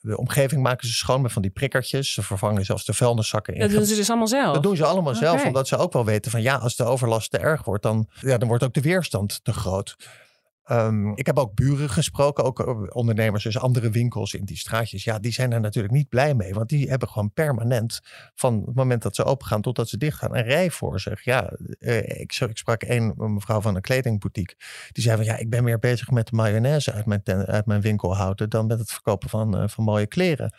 De 0.00 0.16
omgeving 0.16 0.62
maken 0.62 0.88
ze 0.88 0.94
schoon 0.94 1.22
met 1.22 1.32
van 1.32 1.42
die 1.42 1.50
prikkertjes. 1.50 2.12
Ze 2.12 2.22
vervangen 2.22 2.64
zelfs 2.64 2.84
de 2.84 2.92
vuilniszakken 2.94 3.54
in. 3.54 3.60
Dat 3.60 3.70
doen 3.70 3.84
ze 3.84 3.94
dus 3.94 4.08
allemaal 4.08 4.28
zelf. 4.28 4.54
Dat 4.54 4.62
doen 4.62 4.76
ze 4.76 4.84
allemaal 4.84 5.14
zelf, 5.14 5.44
omdat 5.44 5.68
ze 5.68 5.76
ook 5.76 5.92
wel 5.92 6.04
weten 6.04 6.30
van 6.30 6.42
ja, 6.42 6.56
als 6.56 6.76
de 6.76 6.84
overlast 6.84 7.30
te 7.30 7.38
erg 7.38 7.64
wordt, 7.64 7.82
dan, 7.82 8.08
ja, 8.20 8.38
dan 8.38 8.48
wordt 8.48 8.64
ook 8.64 8.74
de 8.74 8.80
weerstand 8.80 9.40
te 9.44 9.52
groot. 9.52 9.96
Ehm, 10.68 11.12
ik 11.14 11.26
heb 11.26 11.38
ook 11.38 11.54
buren 11.54 11.90
gesproken, 11.90 12.44
ook 12.44 12.60
eh, 12.60 12.76
ondernemers, 12.88 13.44
dus 13.44 13.58
andere 13.58 13.90
winkels 13.90 14.34
in 14.34 14.44
die 14.44 14.56
straatjes. 14.56 15.04
Ja, 15.04 15.18
die 15.18 15.32
zijn 15.32 15.52
er 15.52 15.60
natuurlijk 15.60 15.94
niet 15.94 16.08
blij 16.08 16.34
mee, 16.34 16.54
want 16.54 16.68
die 16.68 16.88
hebben 16.88 17.08
gewoon 17.08 17.32
permanent 17.32 18.00
van 18.34 18.62
het 18.66 18.74
moment 18.74 19.02
dat 19.02 19.14
ze 19.14 19.24
opengaan 19.24 19.62
totdat 19.62 19.88
ze 19.88 19.96
dichtgaan 19.96 20.36
een 20.36 20.42
rij 20.42 20.70
voor 20.70 21.00
zich. 21.00 21.24
Ja, 21.24 21.52
eh, 21.78 22.20
ik, 22.20 22.38
ik 22.40 22.56
sprak 22.56 22.82
een 22.82 23.14
mevrouw 23.16 23.60
van 23.60 23.74
een 23.74 23.80
kledingboutique. 23.80 24.56
Die 24.92 25.02
zei 25.02 25.16
van 25.16 25.24
ja, 25.24 25.36
ik 25.36 25.50
ben 25.50 25.64
meer 25.64 25.78
bezig 25.78 26.10
met 26.10 26.26
de 26.26 26.36
mayonaise 26.36 26.92
uit 26.92 27.06
mijn, 27.06 27.22
uit 27.24 27.66
mijn 27.66 27.80
winkel 27.80 28.16
houden 28.16 28.50
dan 28.50 28.66
met 28.66 28.78
het 28.78 28.92
verkopen 28.92 29.28
van, 29.28 29.58
eh, 29.58 29.68
van 29.68 29.84
mooie 29.84 30.06
kleren. 30.06 30.52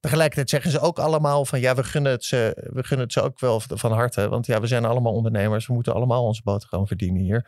Tegelijkertijd 0.00 0.50
zeggen 0.50 0.70
ze 0.70 0.80
ook 0.80 0.98
allemaal 0.98 1.44
van 1.44 1.60
ja, 1.60 1.74
we 1.74 1.84
gunnen 1.84 2.12
het 2.12 2.24
ze, 2.24 2.68
we 2.72 2.84
gunnen 2.84 3.06
het 3.06 3.12
ze 3.12 3.20
ook 3.22 3.40
wel 3.40 3.60
van 3.60 3.92
harte. 3.92 4.28
Want 4.28 4.46
ja, 4.46 4.60
we 4.60 4.66
zijn 4.66 4.84
allemaal 4.84 5.12
ondernemers. 5.12 5.66
We 5.66 5.72
moeten 5.72 5.94
allemaal 5.94 6.24
onze 6.24 6.42
boterham 6.44 6.86
verdienen 6.86 7.22
hier. 7.22 7.46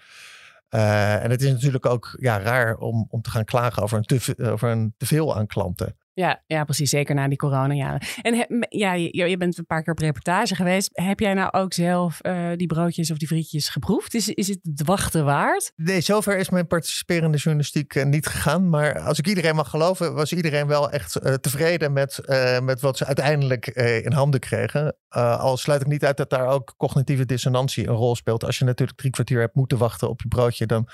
Eh, 0.69 1.25
en 1.25 1.31
het 1.31 1.43
is 1.43 1.53
natuurlijk 1.53 1.87
ook 1.87 2.17
ja, 2.21 2.41
raar 2.41 2.77
om, 2.77 3.07
om 3.09 3.23
te 3.23 3.31
gaan 3.31 3.45
klagen 3.45 3.83
over 3.83 3.99
een, 3.99 4.05
te, 4.05 4.21
ve- 4.21 4.51
over 4.51 4.69
een 4.71 4.95
teveel 4.97 5.37
aan 5.37 5.47
klanten. 5.47 5.97
Ja, 6.17 6.43
ja, 6.47 6.65
precies. 6.65 6.91
Zeker 6.91 7.15
na 7.15 7.29
die 7.29 7.39
coronajaren. 7.39 8.01
En 8.23 8.67
ja, 8.69 8.93
je, 8.93 9.37
bent 9.37 9.59
een 9.59 9.67
paar 9.67 9.83
keer 9.83 9.93
op 9.93 9.99
reportage 9.99 10.55
geweest. 10.55 10.91
Heb 10.93 11.21
jij 11.21 11.35
nou 11.35 11.53
ook 11.53 11.73
zelf 11.73 12.21
eh, 12.21 12.49
die 12.57 12.67
broodjes 12.67 13.11
of 13.11 13.19
die 13.19 13.29
frietjes 13.29 13.69
geproefd? 13.69 14.15
Is, 14.15 14.29
is 14.29 14.49
het 14.49 14.59
het 14.63 14.83
wachten 14.85 15.25
waard? 15.25 15.73
Nee, 15.77 16.01
zover 16.01 16.39
is 16.39 16.51
mijn 16.51 16.67
participerende 16.67 17.37
journalistiek 17.37 17.95
eh, 17.95 18.05
niet 18.05 18.27
gegaan. 18.27 18.69
Maar 18.69 19.01
als 19.01 19.19
ik 19.19 19.27
iedereen 19.27 19.55
mag 19.55 19.71
geloven, 19.71 20.15
was 20.15 20.33
iedereen 20.33 20.67
wel 20.67 20.91
echt 20.91 21.17
eh, 21.17 21.35
tevreden 21.35 21.93
met, 21.93 22.21
met 22.63 22.81
wat 22.81 22.97
ze 22.97 23.07
uiteindelijk 23.07 23.67
in 24.05 24.13
handen 24.13 24.41
kregen. 24.41 24.97
Al 25.09 25.57
sluit 25.57 25.81
ik 25.81 25.87
niet 25.87 26.05
uit 26.05 26.17
dat 26.17 26.31
daar 26.31 26.47
ook 26.47 26.75
cognitieve 26.77 27.27
dissonantie 27.27 27.89
een 27.89 27.95
rol 27.95 28.17
speelt. 28.17 28.45
Als 28.45 28.59
je 28.59 28.65
natuurlijk 28.65 28.99
drie 28.99 29.11
kwartier 29.11 29.41
hebt 29.41 29.55
moeten 29.55 29.79
wachten 29.79 30.09
op 30.09 30.23
je 30.23 30.29
broodje, 30.29 30.67
dan 30.67 30.89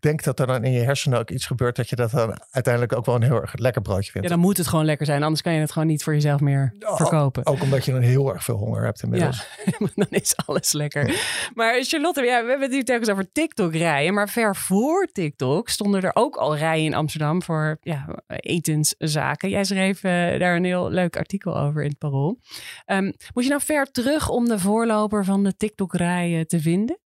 denk 0.00 0.22
dat 0.22 0.40
er 0.40 0.46
dan 0.46 0.64
in 0.64 0.72
je 0.72 0.80
hersenen 0.80 1.18
ook 1.18 1.30
iets 1.30 1.46
gebeurt 1.46 1.76
dat 1.76 1.88
je 1.88 1.96
dat 1.96 2.10
dan 2.10 2.40
uiteindelijk 2.50 2.96
ook 2.96 3.06
wel 3.06 3.14
een 3.14 3.22
heel 3.22 3.40
erg 3.40 3.56
lekker 3.56 3.82
broodje 3.82 4.04
Ja, 4.04 4.12
vindt. 4.12 4.28
dan 4.28 4.38
moet 4.38 4.56
het 4.56 4.66
gewoon 4.66 4.84
lekker 4.84 5.06
zijn. 5.06 5.22
Anders 5.22 5.42
kan 5.42 5.52
je 5.52 5.60
het 5.60 5.72
gewoon 5.72 5.88
niet 5.88 6.02
voor 6.02 6.12
jezelf 6.12 6.40
meer 6.40 6.74
Oh, 6.80 6.96
verkopen. 6.96 7.46
Ook 7.46 7.62
omdat 7.62 7.84
je 7.84 7.92
dan 7.92 8.00
heel 8.00 8.32
erg 8.32 8.44
veel 8.44 8.56
honger 8.56 8.84
hebt 8.84 9.02
inmiddels. 9.02 9.46
dan 9.94 10.06
is 10.10 10.36
alles 10.46 10.72
lekker. 10.72 11.20
Maar 11.54 11.82
Charlotte, 11.82 12.22
ja, 12.22 12.42
we 12.42 12.48
hebben 12.48 12.66
het 12.66 12.72
hier 12.72 12.84
telkens 12.84 13.08
over 13.10 13.32
TikTok-rijen. 13.32 14.14
Maar 14.14 14.28
ver 14.28 14.56
voor 14.56 15.08
TikTok 15.12 15.68
stonden 15.68 16.02
er 16.02 16.10
ook 16.14 16.36
al 16.36 16.56
rijen 16.56 16.84
in 16.84 16.94
Amsterdam 16.94 17.42
voor 17.42 17.78
ja, 17.80 18.06
etenszaken. 18.26 19.48
Jij 19.48 19.64
schreef 19.64 20.04
eh, 20.04 20.38
daar 20.38 20.56
een 20.56 20.64
heel 20.64 20.90
leuk 20.90 21.16
artikel 21.16 21.58
over 21.58 21.82
in 21.82 21.88
het 21.88 21.98
Parool. 21.98 22.38
Ehm, 22.84 23.12
moet 23.34 23.44
je 23.44 23.50
nou 23.50 23.62
ver 23.64 23.90
terug 23.90 24.28
om 24.28 24.48
de 24.48 24.58
voorloper 24.58 25.24
van 25.24 25.44
de 25.44 25.56
TikTok-rijen 25.56 26.46
te 26.46 26.60
vinden? 26.60 26.98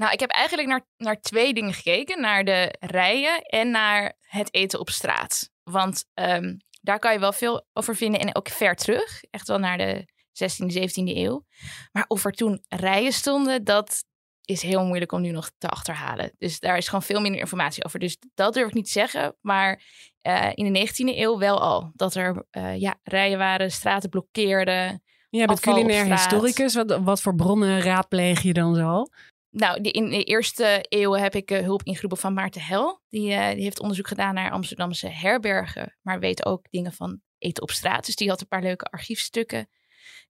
Nou, 0.00 0.12
ik 0.12 0.20
heb 0.20 0.30
eigenlijk 0.30 0.68
naar, 0.68 0.86
naar 0.96 1.20
twee 1.20 1.54
dingen 1.54 1.74
gekeken. 1.74 2.20
Naar 2.20 2.44
de 2.44 2.76
rijen 2.80 3.42
en 3.42 3.70
naar 3.70 4.16
het 4.20 4.54
eten 4.54 4.78
op 4.78 4.90
straat. 4.90 5.50
Want 5.62 6.04
ehm, 6.14 6.56
daar 6.80 6.98
kan 6.98 7.12
je 7.12 7.18
wel 7.18 7.32
veel 7.32 7.66
over 7.72 7.96
vinden 7.96 8.20
en 8.20 8.36
ook 8.36 8.48
ver 8.48 8.74
terug. 8.74 9.22
Echt 9.30 9.48
wel 9.48 9.58
naar 9.58 9.78
de 9.78 10.08
16e, 10.32 10.72
17e 10.72 11.16
eeuw. 11.16 11.44
Maar 11.92 12.04
of 12.08 12.24
er 12.24 12.32
toen 12.32 12.64
rijen 12.68 13.12
stonden, 13.12 13.64
dat 13.64 14.04
is 14.44 14.62
heel 14.62 14.84
moeilijk 14.84 15.12
om 15.12 15.20
nu 15.20 15.30
nog 15.30 15.50
te 15.58 15.68
achterhalen. 15.68 16.32
Dus 16.38 16.60
daar 16.60 16.76
is 16.76 16.86
gewoon 16.86 17.02
veel 17.02 17.20
minder 17.20 17.40
informatie 17.40 17.84
over. 17.84 17.98
Dus 17.98 18.16
dat 18.34 18.54
durf 18.54 18.68
ik 18.68 18.74
niet 18.74 18.84
te 18.84 18.90
zeggen. 18.90 19.36
Maar 19.40 19.82
uh, 20.22 20.50
in 20.54 20.72
de 20.72 20.88
19e 20.88 21.18
eeuw 21.18 21.38
wel 21.38 21.60
al. 21.60 21.90
Dat 21.94 22.14
er 22.14 22.46
uh, 22.52 22.80
ja, 22.80 22.98
rijen 23.02 23.38
waren, 23.38 23.70
straten 23.70 24.10
blokkeerden. 24.10 25.02
Jij 25.30 25.46
bent 25.46 25.60
culinair 25.60 26.04
historicus. 26.04 26.74
Wat, 26.74 26.98
wat 27.02 27.22
voor 27.22 27.34
bronnen 27.34 27.80
raadpleeg 27.80 28.42
je 28.42 28.52
dan 28.52 28.74
zo? 28.74 29.06
Nou, 29.50 29.80
in 29.80 30.08
de 30.08 30.24
eerste 30.24 30.84
eeuw 30.88 31.12
heb 31.12 31.34
ik 31.34 31.50
uh, 31.50 31.58
hulp 31.58 31.82
ingeroepen 31.82 32.18
van 32.18 32.34
Maarten 32.34 32.62
Hel. 32.62 33.02
Die, 33.08 33.28
die, 33.28 33.62
heeft 33.62 33.80
onderzoek 33.80 34.08
gedaan 34.08 34.34
naar 34.34 34.50
Amsterdamse 34.50 35.08
herbergen. 35.08 35.96
Maar 36.02 36.20
weet 36.20 36.44
ook 36.46 36.66
dingen 36.70 36.92
van 36.92 37.20
eten 37.38 37.62
op 37.62 37.70
straat. 37.70 38.06
Dus 38.06 38.16
die 38.16 38.28
had 38.28 38.40
een 38.40 38.48
paar 38.48 38.62
leuke 38.62 38.84
archiefstukken 38.84 39.68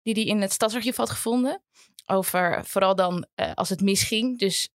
die 0.03 0.15
hij 0.15 0.25
in 0.25 0.41
het 0.41 0.53
stadsarchief 0.53 0.97
had 0.97 1.11
gevonden. 1.11 1.63
Over 2.07 2.65
vooral 2.65 2.95
dan 2.95 3.27
uh, 3.37 3.53
als 3.55 3.69
het 3.69 3.81
misging. 3.81 4.39
Dus 4.39 4.71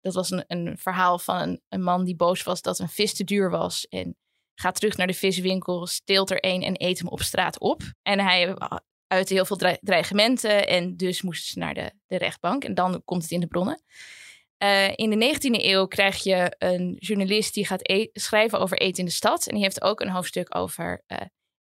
dat 0.00 0.14
was 0.14 0.30
een, 0.30 0.44
een 0.46 0.78
verhaal 0.78 1.18
van 1.18 1.40
een, 1.40 1.62
een, 1.68 1.82
man 1.82 2.04
die 2.04 2.16
boos 2.16 2.42
was 2.42 2.62
dat 2.62 2.78
een 2.78 2.88
vis 2.88 3.14
te 3.14 3.24
duur 3.24 3.50
was. 3.50 3.86
En 3.88 4.16
gaat 4.54 4.74
terug 4.74 4.96
naar 4.96 5.06
de 5.06 5.14
viswinkel, 5.14 5.86
steelt 5.86 6.30
er 6.30 6.44
een 6.44 6.62
en 6.62 6.74
eet 6.76 6.98
hem 6.98 7.08
op 7.08 7.20
straat 7.20 7.58
op. 7.58 7.82
En 8.02 8.20
hij 8.20 8.56
uitte 9.12 9.34
heel 9.34 9.44
veel 9.44 9.78
dreigementen 9.80 10.68
en 10.68 10.96
dus 10.96 11.22
moesten 11.22 11.52
ze 11.52 11.58
naar 11.58 11.74
de, 11.74 11.92
de 12.06 12.18
rechtbank. 12.18 12.64
En 12.64 12.74
dan 12.74 13.02
komt 13.04 13.22
het 13.22 13.30
in 13.30 13.40
de 13.40 13.46
bronnen. 13.46 13.82
Uh, 14.62 14.88
in 14.96 15.10
de 15.10 15.34
19e 15.34 15.64
eeuw 15.64 15.86
krijg 15.86 16.22
je 16.22 16.54
een 16.58 16.96
journalist 16.98 17.54
die 17.54 17.66
gaat 17.66 17.90
e 17.90 18.06
schrijven 18.12 18.60
over 18.60 18.78
eten 18.78 18.98
in 18.98 19.04
de 19.04 19.10
stad. 19.10 19.46
En 19.46 19.54
die 19.54 19.62
heeft 19.62 19.82
ook 19.82 20.00
een 20.00 20.10
hoofdstuk 20.10 20.56
over 20.56 21.04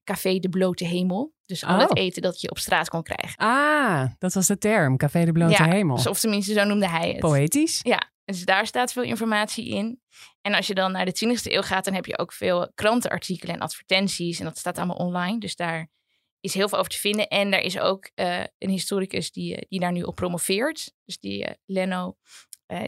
Café 0.04 0.40
de 0.40 0.50
Blote 0.50 0.86
Hemel. 0.86 1.34
Dus 1.46 1.66
al 1.66 1.80
het 1.80 1.90
oh. 1.90 2.04
eten 2.04 2.22
dat 2.22 2.42
je 2.42 2.50
op 2.50 2.58
straat 2.58 2.90
kon 2.90 3.04
krijgen. 3.04 3.38
Ah, 3.38 4.12
dat 4.20 4.34
was 4.34 4.48
de 4.48 4.58
term, 4.58 4.98
Café 4.98 5.26
de 5.26 5.32
Blote 5.32 5.64
Hemel. 5.64 5.96
Dus 5.96 6.08
of 6.08 6.20
tenminste, 6.20 6.54
zo 6.54 6.64
noemde 6.64 6.88
hij 6.88 7.10
het. 7.10 7.20
Poëtisch. 7.20 7.80
Ja, 7.82 8.12
dus 8.26 8.46
daar 8.46 8.68
staat 8.68 8.92
veel 8.92 9.04
informatie 9.04 9.70
in. 9.70 10.02
En 10.42 10.54
als 10.54 10.68
je 10.68 10.74
dan 10.74 10.92
naar 10.92 11.06
de 11.06 11.26
20e 11.26 11.52
eeuw 11.52 11.62
gaat, 11.62 11.86
dan 11.86 11.94
heb 11.94 12.06
je 12.06 12.18
ook 12.18 12.34
veel 12.34 12.72
krantenartikelen 12.76 13.56
en 13.56 13.62
advertenties. 13.62 14.40
En 14.40 14.46
dat 14.46 14.58
staat 14.58 14.78
allemaal 14.78 14.96
online. 14.96 15.40
Dus 15.40 15.56
daar 15.56 15.90
is 16.42 16.54
heel 16.54 16.70
veel 16.70 16.78
over 16.78 16.92
te 16.92 16.98
vinden. 16.98 17.28
En 17.28 17.52
daar 17.52 17.62
is 17.62 17.80
ook 17.80 18.10
uh, 18.16 18.40
een 18.58 18.70
historicus 18.70 19.32
die, 19.32 19.56
eh, 19.56 19.62
die 19.70 19.80
daar 19.80 19.92
nu 19.92 20.02
op 20.02 20.16
promoveert. 20.16 20.94
Dus 21.06 21.20
die 21.20 21.48
uh, 21.48 21.54
Leno, 21.66 22.16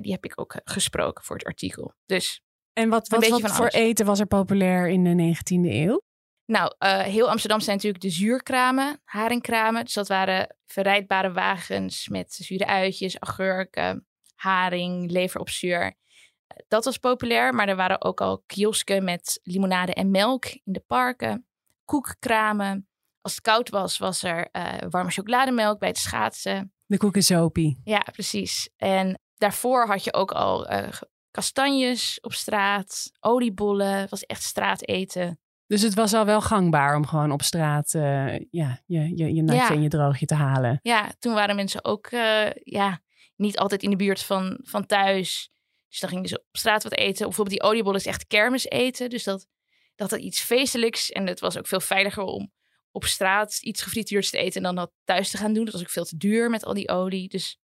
die 0.01 0.12
heb 0.12 0.25
ik 0.25 0.39
ook 0.39 0.62
gesproken 0.63 1.24
voor 1.24 1.36
het 1.36 1.45
artikel. 1.45 1.93
Dus 2.05 2.41
en 2.74 2.89
wat, 2.89 3.07
wat, 3.07 3.27
wat 3.27 3.51
voor 3.51 3.67
eten 3.67 4.05
was 4.05 4.19
er 4.19 4.25
populair 4.25 4.88
in 4.88 5.03
de 5.03 5.36
19e 5.36 5.72
eeuw? 5.72 6.01
Nou, 6.45 6.74
heel 6.88 7.29
Amsterdam 7.29 7.60
zijn 7.60 7.75
natuurlijk 7.75 8.03
de 8.03 8.10
zuurkramen, 8.10 9.01
haringkramen. 9.03 9.83
Dus 9.83 9.93
dat 9.93 10.07
waren 10.07 10.55
verrijdbare 10.65 11.31
wagens 11.31 12.07
met 12.07 12.33
zure 12.33 12.65
uitjes, 12.65 13.19
agurken, 13.19 14.07
haring, 14.43 15.12
lever 15.12 15.39
op 15.39 15.50
zuur. 15.50 15.81
Eh, 15.81 16.57
dat 16.67 16.86
was 16.86 16.98
populair, 16.98 17.53
maar 17.53 17.67
er 17.67 17.75
waren 17.75 18.01
ook 18.01 18.22
al 18.22 18.43
kiosken 18.45 19.03
met 19.03 19.39
limonade 19.43 19.93
en 19.93 20.12
melk 20.12 20.45
in 20.45 20.74
de 20.74 20.83
parken. 20.88 21.48
Koekkramen. 21.86 22.88
Als 23.23 23.35
het 23.35 23.41
koud 23.41 23.69
was, 23.69 23.97
was 23.97 24.23
er 24.23 24.49
uh, 24.51 24.73
warme 24.89 25.11
chocolademelk 25.11 25.79
bij 25.79 25.89
het 25.89 25.97
schaatsen. 25.97 26.73
De 26.85 26.97
koekensopie. 26.97 27.81
Ja, 27.83 27.99
precies. 28.11 28.69
En 28.77 29.19
daarvoor 29.37 29.87
had 29.87 30.03
je 30.03 30.13
ook 30.13 30.31
al 30.31 30.71
uh, 30.71 30.87
kastanjes 31.31 32.19
op 32.21 32.33
straat, 32.33 33.11
oliebollen. 33.19 33.97
Het 33.97 34.09
was 34.09 34.23
echt 34.23 34.43
straateten. 34.43 35.39
Dus 35.67 35.81
het 35.81 35.93
was 35.93 36.13
al 36.13 36.25
wel 36.25 36.41
gangbaar 36.41 36.95
om 36.95 37.05
gewoon 37.05 37.31
op 37.31 37.41
straat 37.41 37.93
uh, 37.93 38.39
ja, 38.49 38.81
je, 38.85 39.17
je, 39.17 39.33
je 39.33 39.43
natje 39.43 39.73
en 39.73 39.81
je 39.81 39.89
droogje 39.89 40.25
te 40.25 40.35
halen. 40.35 40.79
Ja, 40.81 41.11
toen 41.19 41.33
waren 41.33 41.55
mensen 41.55 41.85
ook 41.85 42.11
uh, 42.11 42.49
ja, 42.53 43.01
niet 43.35 43.57
altijd 43.57 43.83
in 43.83 43.89
de 43.89 43.95
buurt 43.95 44.23
van, 44.23 44.59
van 44.61 44.85
thuis. 44.85 45.51
Dus 45.89 45.99
dan 45.99 46.09
gingen 46.09 46.27
ze 46.27 46.39
op 46.39 46.57
straat 46.57 46.83
wat 46.83 46.93
eten. 46.93 47.25
Bijvoorbeeld 47.25 47.59
die 47.59 47.69
oliebollen 47.69 47.99
is 47.99 48.05
echt 48.05 48.27
kermis 48.27 48.69
eten. 48.69 49.09
Dus 49.09 49.23
dat, 49.23 49.47
dat 49.95 50.11
had 50.11 50.19
iets 50.19 50.41
feestelijks. 50.41 51.11
En 51.11 51.27
het 51.27 51.39
was 51.39 51.57
ook 51.57 51.67
veel 51.67 51.79
veiliger 51.79 52.23
om 52.23 52.51
op 52.93 53.05
straat 53.05 53.57
iets 53.62 53.81
gefrituurd 53.81 54.29
te 54.29 54.38
eten... 54.38 54.55
en 54.55 54.63
dan 54.63 54.75
dat 54.75 54.91
thuis 55.03 55.29
te 55.29 55.38
gaan 55.38 55.53
doen. 55.53 55.65
Dat 55.65 55.73
was 55.73 55.83
ook 55.83 55.89
veel 55.89 56.05
te 56.05 56.17
duur 56.17 56.50
met 56.50 56.65
al 56.65 56.73
die 56.73 56.89
olie. 56.89 57.29
Dus 57.29 57.57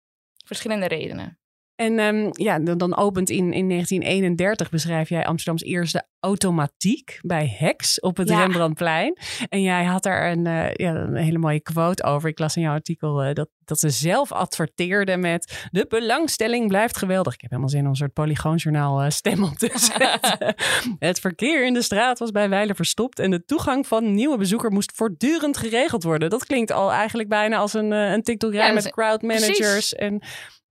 verschillende 0.44 0.86
redenen. 0.86 1.38
En 1.76 1.98
um, 1.98 2.28
ja, 2.32 2.58
dan 2.58 2.96
opent 2.96 3.30
in, 3.30 3.52
in 3.52 3.68
1931 3.68 4.70
beschrijf 4.70 5.08
jij 5.08 5.26
Amsterdams 5.26 5.62
eerste 5.62 6.06
automatiek 6.20 7.18
bij 7.22 7.56
Hex 7.58 8.00
op 8.00 8.16
het 8.16 8.30
Rembrandtplein. 8.30 9.18
En 9.48 9.62
jij 9.62 9.84
had 9.84 10.02
daar 10.02 10.30
een, 10.30 10.46
uh, 10.46 10.72
ja, 10.72 10.94
een 10.94 11.16
hele 11.16 11.38
mooie 11.38 11.60
quote 11.60 12.02
over. 12.02 12.28
Ik 12.28 12.38
las 12.38 12.56
in 12.56 12.62
jouw 12.62 12.72
artikel 12.72 13.24
uh, 13.24 13.32
dat, 13.32 13.48
dat 13.64 13.78
ze 13.78 13.90
zelf 13.90 14.32
adverteerden 14.32 15.20
met 15.20 15.68
de 15.70 15.86
belangstelling 15.88 16.68
blijft 16.68 16.96
geweldig. 16.96 17.34
Ik 17.34 17.40
heb 17.40 17.50
helemaal 17.50 17.70
zin 17.70 17.82
om 17.84 17.88
een 17.88 17.96
soort 17.96 18.12
polygoonjournaal 18.12 19.04
uh, 19.04 19.10
stem 19.10 19.44
op 19.44 19.56
te 19.56 19.70
zetten. 19.98 20.54
het 20.98 21.20
verkeer 21.20 21.66
in 21.66 21.74
de 21.74 21.82
straat 21.82 22.18
was 22.18 22.30
bij 22.30 22.48
wijle 22.48 22.74
verstopt 22.74 23.18
en 23.18 23.30
de 23.30 23.44
toegang 23.44 23.86
van 23.86 24.14
nieuwe 24.14 24.38
bezoeker 24.38 24.70
moest 24.70 24.92
voortdurend 24.94 25.56
geregeld 25.56 26.02
worden. 26.02 26.30
Dat 26.30 26.46
klinkt 26.46 26.70
al 26.70 26.92
eigenlijk 26.92 27.28
bijna 27.28 27.56
als 27.56 27.74
een, 27.74 27.90
een 27.90 28.22
TikTok 28.22 28.52
ja, 28.52 28.72
met 28.72 28.90
crowd 28.90 29.22
managers 29.22 29.58
precies. 29.58 29.94
en 29.94 30.22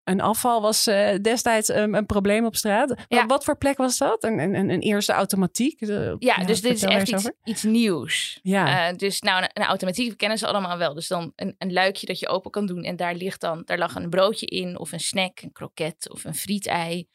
een 0.03 0.21
afval 0.21 0.61
was 0.61 0.87
uh, 0.87 1.15
destijds 1.21 1.69
um, 1.69 1.95
een 1.95 2.05
probleem 2.05 2.45
op 2.45 2.55
straat. 2.55 3.05
Ja. 3.07 3.25
Wat 3.25 3.43
voor 3.43 3.57
plek 3.57 3.77
was 3.77 3.97
dat? 3.97 4.23
Een, 4.23 4.39
een, 4.39 4.69
een 4.69 4.79
eerste 4.79 5.11
automatiek? 5.11 5.79
De, 5.79 6.15
ja, 6.19 6.35
dus 6.37 6.61
dit 6.61 6.73
is 6.73 6.83
echt 6.83 7.09
iets, 7.09 7.31
iets, 7.43 7.63
nieuws. 7.63 8.39
Ja. 8.41 8.91
Uh, 8.91 8.97
dus 8.97 9.21
nou, 9.21 9.43
een, 9.43 9.49
een, 9.53 9.63
automatiek 9.63 10.17
kennen 10.17 10.37
ze 10.37 10.47
allemaal 10.47 10.77
wel. 10.77 10.93
Dus 10.93 11.07
dan 11.07 11.33
een, 11.35 11.55
een, 11.57 11.73
luikje 11.73 12.05
dat 12.05 12.19
je 12.19 12.27
open 12.27 12.51
kan 12.51 12.65
doen. 12.65 12.83
En 12.83 12.95
daar 12.95 13.15
ligt 13.15 13.41
dan, 13.41 13.61
daar 13.65 13.77
lag 13.77 13.95
een 13.95 14.09
broodje 14.09 14.45
in, 14.45 14.79
of 14.79 14.91
een 14.91 14.99
snack, 14.99 15.41
een 15.41 15.51
kroket 15.51 16.09
of 16.09 16.23
een 16.23 16.35
frietei. 16.35 17.07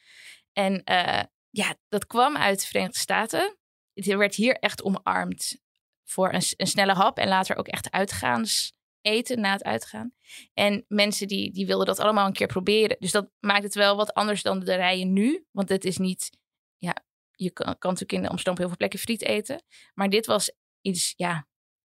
En 0.52 0.82
uh, 0.84 1.22
ja, 1.50 1.74
dat 1.88 2.06
kwam 2.06 2.36
uit 2.36 2.60
de 2.60 2.66
Verenigde 2.66 2.98
Staten. 2.98 3.56
Het 3.94 4.06
werd 4.06 4.34
hier 4.34 4.54
echt 4.54 4.82
omarmd 4.82 5.58
voor 6.04 6.32
een, 6.32 6.42
een 6.56 6.66
snelle 6.66 6.92
hap 6.92 7.18
en 7.18 7.28
later 7.28 7.56
ook 7.56 7.68
echt 7.68 7.90
uitgaans 7.90 8.72
eten 9.06 9.40
na 9.40 9.52
het 9.52 9.64
uitgaan. 9.64 10.12
En 10.54 10.84
mensen 10.88 11.28
die, 11.28 11.52
die 11.52 11.66
wilden 11.66 11.86
dat 11.86 11.98
allemaal 11.98 12.26
een 12.26 12.32
keer 12.32 12.46
proberen. 12.46 12.96
Dus 12.98 13.10
dat 13.10 13.30
maakt 13.40 13.62
het 13.62 13.74
wel 13.74 13.96
wat 13.96 14.14
anders 14.14 14.42
dan 14.42 14.60
de 14.60 14.74
rijen 14.74 15.12
nu. 15.12 15.46
Want 15.50 15.68
het 15.68 15.84
is 15.84 15.96
niet, 15.96 16.30
ja, 16.76 17.04
je 17.32 17.50
kan, 17.50 17.78
kan 17.78 17.92
natuurlijk 17.92 18.22
in 18.22 18.28
Amsterdam 18.28 18.56
heel 18.56 18.68
veel 18.68 18.76
plekken 18.76 18.98
friet 18.98 19.22
eten. 19.22 19.62
Maar 19.94 20.08
dit 20.08 20.26
was 20.26 20.52
iets, 20.80 21.12
ja, 21.16 21.46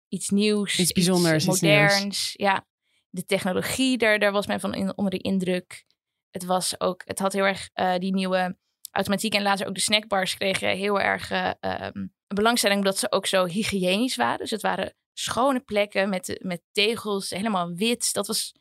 iets 0.08 0.30
nieuws. 0.30 0.78
Iets 0.78 0.92
bijzonders. 0.92 1.46
Iets 1.46 1.60
moderns. 1.60 2.32
ja, 2.32 2.66
de 3.10 3.24
technologie, 3.24 3.98
daar, 3.98 4.18
daar 4.18 4.32
was 4.32 4.46
men 4.46 4.60
van 4.60 4.74
in, 4.74 4.96
onder 4.96 5.12
de 5.12 5.22
indruk. 5.22 5.84
Het 6.30 6.44
was 6.44 6.80
ook, 6.80 7.02
het 7.04 7.18
had 7.18 7.32
heel 7.32 7.44
erg 7.44 7.70
uh, 7.74 7.96
die 7.96 8.14
nieuwe 8.14 8.58
automatiek 8.90 9.34
en 9.34 9.42
later 9.42 9.66
ook 9.66 9.74
de 9.74 9.80
snackbars 9.80 10.34
kregen 10.34 10.76
heel 10.76 11.00
erg 11.00 11.30
uh, 11.30 11.50
um, 11.60 12.14
belangstelling 12.26 12.78
omdat 12.78 12.98
ze 12.98 13.12
ook 13.12 13.26
zo 13.26 13.44
hygiënisch 13.44 14.16
waren. 14.16 14.38
Dus 14.38 14.50
het 14.50 14.62
waren 14.62 14.94
schone 15.18 15.60
plekken 15.60 16.08
met, 16.08 16.38
met 16.42 16.62
tegels, 16.72 17.30
helemaal 17.30 17.72
wit. 17.72 18.12
Dat 18.12 18.26
was 18.26 18.54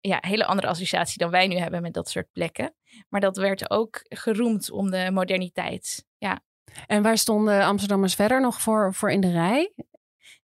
ja, 0.00 0.22
een 0.22 0.28
hele 0.28 0.44
andere 0.44 0.68
associatie 0.68 1.18
dan 1.18 1.30
wij 1.30 1.46
nu 1.46 1.56
hebben 1.56 1.82
met 1.82 1.94
dat 1.94 2.08
soort 2.08 2.32
plekken. 2.32 2.74
Maar 3.08 3.20
dat 3.20 3.36
werd 3.36 3.70
ook 3.70 4.00
geroemd 4.02 4.70
om 4.70 4.90
de 4.90 5.10
moderniteit. 5.10 6.06
Ja. 6.18 6.42
En 6.86 7.02
waar 7.02 7.18
stonden 7.18 7.64
Amsterdammers 7.64 8.14
verder 8.14 8.40
nog 8.40 8.60
voor, 8.60 8.94
voor 8.94 9.10
in 9.10 9.20
de 9.20 9.30
rij? 9.30 9.72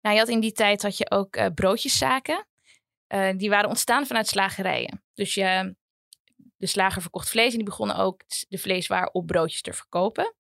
Nou, 0.00 0.14
je 0.14 0.20
had 0.20 0.28
in 0.28 0.40
die 0.40 0.52
tijd 0.52 0.82
had 0.82 0.96
je 0.96 1.10
ook 1.10 1.36
uh, 1.36 1.46
broodjeszaken. 1.54 2.46
Uh, 3.08 3.30
die 3.36 3.50
waren 3.50 3.68
ontstaan 3.68 4.06
vanuit 4.06 4.26
slagerijen. 4.26 5.04
Dus 5.14 5.34
je, 5.34 5.76
de 6.56 6.66
slager 6.66 7.02
verkocht 7.02 7.28
vlees 7.28 7.50
en 7.50 7.56
die 7.56 7.66
begonnen 7.66 7.96
ook 7.96 8.22
de 8.48 8.58
vleeswaar 8.58 9.06
op 9.06 9.26
broodjes 9.26 9.60
te 9.60 9.72
verkopen. 9.72 10.34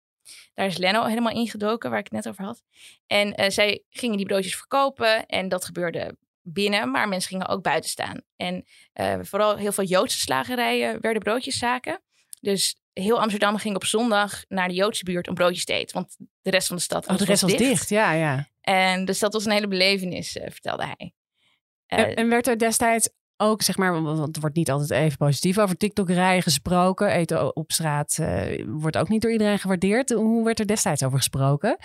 Daar 0.53 0.65
is 0.65 0.77
Leno 0.77 1.05
helemaal 1.05 1.34
ingedoken, 1.34 1.89
waar 1.89 2.00
ik 2.00 2.05
het 2.05 2.13
net 2.13 2.27
over 2.27 2.44
had. 2.44 2.63
En 3.08 3.41
uh, 3.41 3.50
zij 3.50 3.84
gingen 3.89 4.17
die 4.17 4.25
broodjes 4.25 4.55
verkopen 4.55 5.25
en 5.25 5.50
dat 5.50 5.65
gebeurde 5.65 6.17
binnen, 6.41 6.91
maar 6.91 7.08
mensen 7.08 7.29
gingen 7.29 7.48
ook 7.48 7.62
buiten 7.62 7.89
staan. 7.89 8.22
En 8.36 8.65
uh, 8.94 9.15
vooral 9.22 9.58
heel 9.58 9.72
veel 9.72 9.84
Joodse 9.84 10.20
slagerijen 10.20 11.01
werden 11.01 11.22
broodjeszaken. 11.22 12.01
Dus 12.41 12.75
heel 12.94 13.22
Amsterdam 13.22 13.58
ging 13.58 13.75
op 13.75 13.86
zondag 13.86 14.44
naar 14.48 14.67
de 14.67 14.74
Joodse 14.74 15.03
buurt 15.03 15.27
om 15.27 15.34
broodjes 15.34 15.65
te 15.65 15.74
eten. 15.74 15.96
Want 15.96 16.15
de 16.41 16.50
rest 16.50 16.67
van 16.67 16.75
de 16.75 16.82
stad 16.82 17.05
was, 17.05 17.13
oh, 17.15 17.22
de 17.22 17.27
rest 17.27 17.41
was, 17.41 17.55
dicht. 17.55 17.89
Ja, 17.89 18.12
ja. 18.12 18.50
En 18.62 19.05
dus 19.05 19.20
dat 19.20 19.34
was 19.34 19.46
een 19.46 19.51
hele 19.51 19.67
belevenis, 19.67 20.36
uh, 20.36 20.44
vertelde 20.50 20.86
hij. 20.98 21.13
en, 21.86 22.15
en 22.15 22.29
werd 22.29 22.48
er 22.48 22.58
destijds 22.58 23.10
ook, 23.38 23.62
zeg 23.62 23.77
maar, 23.77 24.01
want 24.01 24.36
er 24.36 24.42
wordt 24.42 24.56
niet 24.56 24.72
altijd 24.72 24.92
even 24.92 25.18
positief 25.18 25.58
over 25.58 25.77
TikTok-rijen 25.77 26.42
gesproken. 26.42 27.10
Eten 27.10 27.56
op 27.56 27.72
straat 27.72 28.18
uh, 28.22 28.65
wordt 28.68 28.98
ook 28.98 29.10
niet 29.10 29.22
door 29.22 29.32
iedereen 29.32 29.60
gewaardeerd. 29.60 30.10
Hoe 30.10 30.44
werd 30.44 30.60
er 30.60 30.68
destijds 30.68 31.04
over 31.04 31.18
gesproken? 31.18 31.77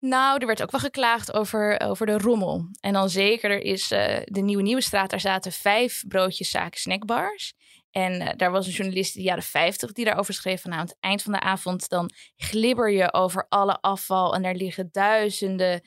Nou, 0.00 0.38
er 0.38 0.46
werd 0.46 0.62
ook 0.62 0.70
wel 0.70 0.80
geklaagd 0.80 1.32
over, 1.32 1.80
over 1.80 2.06
de 2.06 2.18
rommel. 2.18 2.68
En 2.80 2.92
dan 2.92 3.10
zeker, 3.10 3.50
er 3.50 3.62
is 3.62 3.92
uh, 3.92 4.16
de 4.24 4.40
Nieuwe 4.40 4.62
Nieuwe 4.62 4.80
Straat, 4.80 5.10
daar 5.10 5.20
zaten 5.20 5.52
vijf 5.52 6.04
broodjeszaken 6.08 6.80
snackbars. 6.80 7.52
En 7.90 8.20
uh, 8.20 8.28
daar 8.36 8.50
was 8.50 8.66
een 8.66 8.72
journalist 8.72 9.14
in 9.14 9.22
de 9.22 9.28
jaren 9.28 9.42
50 9.42 9.92
die 9.92 10.04
daarover 10.04 10.34
schreef 10.34 10.60
van 10.60 10.70
nou, 10.70 10.82
aan 10.82 10.88
het 10.88 10.96
eind 11.00 11.22
van 11.22 11.32
de 11.32 11.40
avond 11.40 11.88
dan 11.88 12.10
glibber 12.36 12.90
je 12.90 13.12
over 13.12 13.46
alle 13.48 13.80
afval 13.80 14.34
en 14.34 14.42
daar 14.42 14.54
liggen 14.54 14.88
duizenden, 14.92 15.80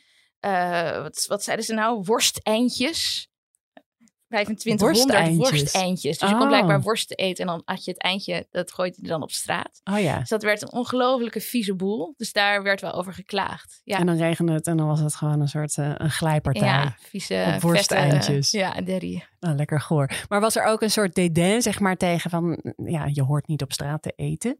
wat, 1.02 1.26
wat 1.28 1.44
zeiden 1.44 1.66
ze 1.66 1.74
nou, 1.74 2.02
worsteindjes 2.06 3.31
2500 4.32 5.08
Worsteindjes. 5.08 5.50
worsteindjes. 5.62 6.18
Dus 6.18 6.30
je 6.30 6.36
kon 6.36 6.44
Oh. 6.44 6.50
blijkbaar 6.50 6.82
worsten 6.82 7.18
eten 7.18 7.46
en 7.46 7.52
dan 7.52 7.62
had 7.66 7.86
je 7.86 7.92
het 7.92 8.02
eindje, 8.02 8.48
dat 8.52 8.72
gooide 8.74 8.98
je 9.02 9.08
dan 9.08 9.22
op 9.22 9.32
straat. 9.32 9.82
Oh 9.84 10.00
ja. 10.00 10.20
Dus 10.20 10.30
dat 10.30 10.44
werd 10.44 10.62
een 10.62 10.72
ongelofelijke 10.72 11.40
vieze 11.42 11.76
boel. 11.76 12.14
Dus 12.18 12.32
daar 12.34 12.64
werd 12.64 12.82
wel 12.82 12.94
over 12.94 13.14
geklaagd. 13.14 13.82
Ja, 13.84 14.00
En 14.00 14.06
dan 14.06 14.18
regende 14.18 14.52
het 14.54 14.68
en 14.68 14.78
dan 14.78 14.88
was 14.88 15.00
het 15.00 15.16
gewoon 15.16 15.42
een 15.42 15.48
soort 15.48 15.78
eh, 15.78 15.92
een 15.98 16.10
glijpartij. 16.12 16.68
ja 16.68 16.96
vieze 17.00 17.58
worsteindjes. 17.60 18.50
vette- 18.50 18.58
Ja, 18.58 18.82
derry. 18.82 19.26
Oh, 19.40 19.56
lekker 19.56 19.82
goor. 19.82 20.12
Maar 20.30 20.40
was 20.40 20.56
er 20.56 20.64
ook 20.66 20.82
een 20.82 20.92
soort 20.92 21.16
dédain, 21.16 21.62
zeg 21.62 21.80
maar, 21.80 21.98
tegen 21.98 22.30
van... 22.30 22.74
Ja, 22.86 23.10
je 23.12 23.24
hoort 23.24 23.48
niet 23.48 23.62
op 23.62 23.72
straat 23.72 24.02
te 24.02 24.14
eten. 24.16 24.60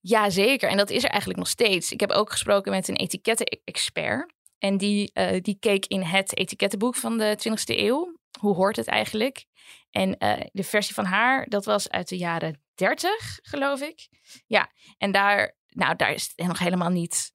Ja, 0.00 0.30
zeker. 0.30 0.68
En 0.70 0.76
dat 0.76 0.90
is 0.90 1.04
er 1.04 1.08
eigenlijk 1.10 1.38
nog 1.40 1.48
steeds. 1.48 1.92
Ik 1.92 2.00
heb 2.00 2.10
ook 2.10 2.30
gesproken 2.30 2.72
met 2.72 2.88
een 2.88 2.96
etiketten-expert. 2.96 4.32
En 4.58 4.76
die, 4.76 5.10
eh, 5.12 5.40
die 5.42 5.56
keek 5.60 5.86
in 5.86 6.02
het 6.02 6.36
etikettenboek 6.36 6.94
van 6.94 7.18
de 7.18 7.34
20e 7.36 7.78
eeuw. 7.82 8.17
Hoe 8.38 8.54
hoort 8.54 8.76
het 8.76 8.86
eigenlijk? 8.86 9.44
En 9.90 10.18
eh, 10.18 10.46
de 10.52 10.64
versie 10.64 10.94
van 10.94 11.04
haar, 11.04 11.46
dat 11.48 11.64
was 11.64 11.88
uit 11.90 12.08
de 12.08 12.16
jaren 12.16 12.62
30, 12.74 13.38
geloof 13.42 13.80
ik. 13.80 14.08
Ja, 14.46 14.70
en 14.98 15.12
daar, 15.12 15.56
nou, 15.68 15.96
daar 15.96 16.12
is 16.12 16.32
het 16.36 16.46
nog 16.46 16.58
helemaal 16.58 16.90
niet. 16.90 17.32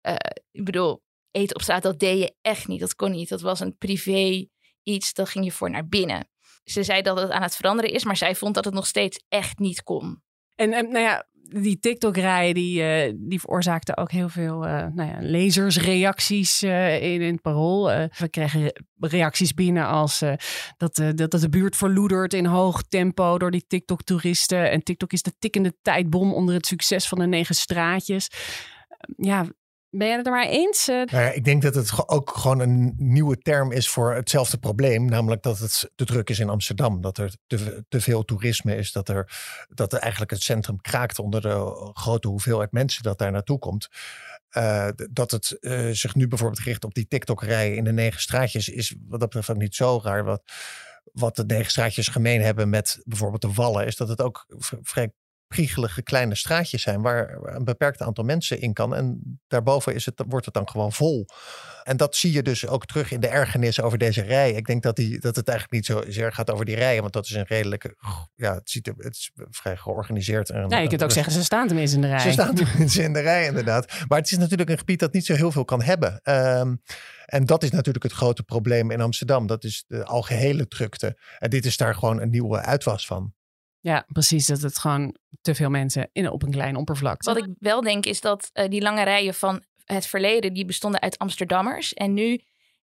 eh, 0.00 0.14
ik 0.50 0.64
bedoel, 0.64 1.02
eten 1.30 1.56
op 1.56 1.62
straat, 1.62 1.82
dat 1.82 1.98
deed 1.98 2.18
je 2.18 2.34
echt 2.40 2.68
niet. 2.68 2.80
Dat 2.80 2.94
kon 2.94 3.10
niet. 3.10 3.28
Dat 3.28 3.40
was 3.40 3.60
een 3.60 3.76
privé 3.76 4.48
iets, 4.82 5.12
dat 5.14 5.28
ging 5.28 5.44
je 5.44 5.52
voor 5.52 5.70
naar 5.70 5.88
binnen. 5.88 6.28
Ze 6.64 6.82
zei 6.82 7.02
dat 7.02 7.18
het 7.20 7.30
aan 7.30 7.42
het 7.42 7.56
veranderen 7.56 7.92
is, 7.92 8.04
maar 8.04 8.16
zij 8.16 8.34
vond 8.34 8.54
dat 8.54 8.64
het 8.64 8.74
nog 8.74 8.86
steeds 8.86 9.24
echt 9.28 9.58
niet 9.58 9.82
kon. 9.82 10.22
En, 10.54 10.72
en 10.72 10.90
nou 10.90 11.04
ja, 11.04 11.28
die 11.50 11.78
TikTok-rij, 11.78 12.52
die, 12.52 12.82
eh, 12.82 13.12
die 13.16 13.40
veroorzaakte 13.40 13.96
ook 13.96 14.10
heel 14.10 14.28
veel 14.28 14.66
eh, 14.66 14.86
nou 14.92 15.10
ja, 15.10 15.16
lezersreacties 15.20 16.62
eh, 16.62 17.12
in, 17.12 17.22
het 17.22 17.42
parool. 17.42 17.86
We 18.18 18.28
kregen 18.30 18.60
re- 18.60 18.72
reacties 19.00 19.54
binnen 19.54 19.86
als 19.86 20.18
dat, 20.76 20.94
dat, 20.94 21.30
dat 21.30 21.40
de 21.40 21.48
buurt 21.48 21.76
verloedert 21.76 22.34
in 22.34 22.46
hoog 22.46 22.82
tempo 22.82 23.38
door 23.38 23.50
die 23.50 23.64
TikTok-toeristen. 23.66 24.70
En 24.70 24.82
TikTok 24.82 25.12
is 25.12 25.22
de 25.22 25.32
tikkende 25.38 25.74
tijdbom 25.82 26.32
onder 26.32 26.54
het 26.54 26.66
succes 26.66 27.08
van 27.08 27.18
de 27.18 27.26
negen 27.26 27.54
straatjes. 27.54 28.28
ja, 29.16 29.46
ben 29.90 30.06
jij 30.06 30.16
het 30.16 30.26
er 30.26 30.32
maar 30.32 30.48
eens? 30.48 30.88
Eh, 30.88 31.02
Nou 31.04 31.32
ik 31.34 31.44
denk 31.44 31.62
dat 31.62 31.74
het 31.74 32.08
ook 32.08 32.30
gewoon 32.30 32.60
een 32.60 32.94
nieuwe 32.96 33.38
term 33.38 33.72
is 33.72 33.88
voor 33.88 34.14
hetzelfde 34.14 34.58
probleem. 34.58 35.04
Namelijk 35.04 35.42
dat 35.42 35.58
het 35.58 35.90
te 35.94 36.04
druk 36.04 36.30
is 36.30 36.38
in 36.38 36.48
Amsterdam. 36.48 37.00
Dat 37.00 37.18
er 37.18 37.34
te, 37.46 38.00
veel 38.00 38.24
toerisme 38.24 38.76
is. 38.76 38.92
Dat 38.92 39.08
er, 39.08 39.32
dat 39.68 39.92
er 39.92 39.98
eigenlijk 39.98 40.30
het 40.30 40.42
centrum 40.42 40.80
kraakt 40.80 41.18
onder 41.18 41.40
de 41.40 41.90
grote 41.92 42.28
hoeveelheid 42.28 42.72
mensen 42.72 43.02
dat 43.02 43.18
daar 43.18 43.32
naartoe 43.32 43.58
komt. 43.58 43.88
Eh, 44.48 44.88
dat 45.10 45.30
het 45.30 45.58
eh, 45.60 45.88
zich 45.90 46.14
nu 46.14 46.28
bijvoorbeeld 46.28 46.60
richt 46.60 46.84
op 46.84 46.94
die 46.94 47.06
TikTok-rij 47.08 47.74
in 47.74 47.84
de 47.84 47.92
negen 47.92 48.20
straatjes 48.20 48.68
is 48.68 48.94
wat 49.08 49.20
dat 49.20 49.28
betreft 49.28 49.58
niet 49.58 49.74
zo 49.74 50.00
raar. 50.02 50.24
Wat, 50.24 50.42
wat 51.12 51.36
de 51.36 51.44
negen 51.46 51.70
straatjes 51.70 52.08
gemeen 52.08 52.40
hebben 52.40 52.68
met 52.68 53.00
bijvoorbeeld 53.04 53.42
de 53.42 53.52
Wallen, 53.52 53.86
is 53.86 53.96
dat 53.96 54.08
het 54.08 54.22
ook 54.22 54.46
vrij 54.82 55.12
priegelige 55.48 56.02
kleine 56.02 56.34
straatjes 56.34 56.82
zijn 56.82 57.02
waar 57.02 57.38
een 57.42 57.64
beperkt 57.64 58.02
aantal 58.02 58.24
mensen 58.24 58.60
in 58.60 58.72
kan. 58.72 58.94
En 58.94 59.20
daarboven 59.46 59.94
is 59.94 60.06
het, 60.06 60.22
wordt 60.28 60.44
het 60.44 60.54
dan 60.54 60.68
gewoon 60.68 60.92
vol. 60.92 61.26
En 61.82 61.96
dat 61.96 62.16
zie 62.16 62.32
je 62.32 62.42
dus 62.42 62.66
ook 62.66 62.86
terug 62.86 63.10
in 63.10 63.20
de 63.20 63.28
ergernis 63.28 63.80
over 63.80 63.98
deze 63.98 64.22
rij. 64.22 64.52
Ik 64.52 64.66
denk 64.66 64.82
dat, 64.82 64.96
die, 64.96 65.20
dat 65.20 65.36
het 65.36 65.48
eigenlijk 65.48 65.76
niet 65.78 65.86
zo 65.86 66.10
zeer 66.10 66.32
gaat 66.32 66.50
over 66.50 66.64
die 66.64 66.74
rijen, 66.74 67.00
want 67.00 67.12
dat 67.12 67.24
is 67.24 67.30
een 67.30 67.46
redelijke, 67.46 67.96
ja, 68.34 68.54
het, 68.54 68.70
ziet 68.70 68.86
er, 68.86 68.94
het 68.96 69.14
is 69.14 69.30
vrij 69.50 69.76
georganiseerd. 69.76 70.50
En, 70.50 70.68
nou, 70.68 70.82
je 70.82 70.88
kunt 70.88 71.02
ook 71.02 71.10
zeggen, 71.10 71.32
ze 71.32 71.44
staan 71.44 71.66
tenminste 71.66 71.96
in 71.96 72.02
de 72.02 72.08
rij. 72.08 72.18
ze 72.18 72.32
staan 72.32 72.54
tenminste 72.54 73.02
in 73.02 73.12
de 73.12 73.20
rij, 73.20 73.46
inderdaad. 73.46 73.92
Maar 74.08 74.18
het 74.18 74.30
is 74.30 74.38
natuurlijk 74.38 74.70
een 74.70 74.78
gebied 74.78 74.98
dat 74.98 75.12
niet 75.12 75.26
zo 75.26 75.34
heel 75.34 75.52
veel 75.52 75.64
kan 75.64 75.82
hebben. 75.82 76.20
Ehm, 76.22 76.74
en 77.24 77.44
dat 77.44 77.62
is 77.62 77.70
natuurlijk 77.70 78.04
het 78.04 78.12
grote 78.12 78.42
probleem 78.42 78.90
in 78.90 79.00
Amsterdam. 79.00 79.46
Dat 79.46 79.64
is 79.64 79.84
de 79.86 80.04
algehele 80.04 80.68
drukte. 80.68 81.18
En 81.38 81.50
dit 81.50 81.64
is 81.66 81.76
daar 81.76 81.94
gewoon 81.94 82.20
een 82.20 82.30
nieuwe 82.30 82.60
uitwas 82.60 83.06
van. 83.06 83.32
Ja, 83.88 84.06
precies. 84.12 84.46
Dat 84.46 84.60
het 84.60 84.78
gewoon 84.78 85.16
te 85.40 85.54
veel 85.54 85.70
mensen 85.70 86.08
in, 86.12 86.30
op 86.30 86.42
een 86.42 86.50
klein 86.50 86.76
oppervlakte. 86.76 87.32
Wat 87.32 87.44
ik 87.44 87.54
wel 87.58 87.80
denk 87.80 88.06
is 88.06 88.20
dat 88.20 88.50
eh, 88.52 88.68
die 88.68 88.80
lange 88.80 89.02
rijen 89.02 89.34
van 89.34 89.62
het 89.84 90.06
verleden, 90.06 90.52
die 90.52 90.64
bestonden 90.64 91.00
uit 91.00 91.18
Amsterdammers. 91.18 91.94
En 91.94 92.14
nu, 92.14 92.40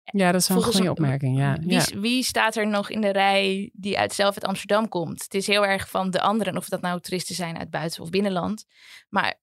Ja, 0.04 0.32
dat 0.32 0.40
is 0.40 0.48
een 0.48 0.62
goede 0.62 0.90
opmerking. 0.90 1.38
Ja, 1.38 1.56
wie, 1.60 1.72
ja. 1.72 2.00
wie 2.00 2.22
staat 2.22 2.56
er 2.56 2.66
nog 2.66 2.90
in 2.90 3.00
de 3.00 3.10
rij 3.10 3.70
die 3.72 3.98
uit 3.98 4.12
zelf 4.12 4.34
uit 4.34 4.44
Amsterdam 4.44 4.88
komt? 4.88 5.22
Het 5.22 5.34
is 5.34 5.46
heel 5.46 5.66
erg 5.66 5.88
van 5.88 6.10
de 6.10 6.20
anderen, 6.20 6.56
of 6.56 6.68
dat 6.68 6.80
nou 6.80 7.00
toeristen 7.00 7.34
zijn 7.34 7.58
uit 7.58 7.70
buiten 7.70 8.02
of 8.02 8.10
binnenland. 8.10 8.64
Maar 9.08 9.40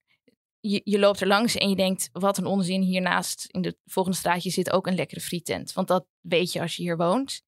je, 0.59 0.81
je 0.83 0.99
loopt 0.99 1.21
er 1.21 1.27
langs 1.27 1.55
en 1.55 1.69
je 1.69 1.75
denkt, 1.75 2.09
wat 2.11 2.37
een 2.37 2.45
onzin. 2.45 2.81
Hiernaast 2.81 3.45
in 3.45 3.61
de 3.61 3.77
volgende 3.85 4.17
straatje 4.17 4.49
zit 4.49 4.71
ook 4.71 4.87
een 4.87 4.95
lekkere 4.95 5.21
frietent. 5.21 5.73
Want 5.73 5.87
dat 5.87 6.05
weet 6.21 6.51
je 6.51 6.61
als 6.61 6.75
je 6.75 6.81
hier 6.81 6.97
woont. 6.97 7.41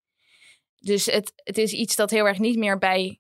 Dus 0.76 1.06
het, 1.06 1.32
het 1.36 1.58
is 1.58 1.72
iets 1.72 1.96
dat 1.96 2.10
heel 2.10 2.28
erg 2.28 2.40
niet 2.40 2.58
meer 2.58 2.78
bij 2.78 3.20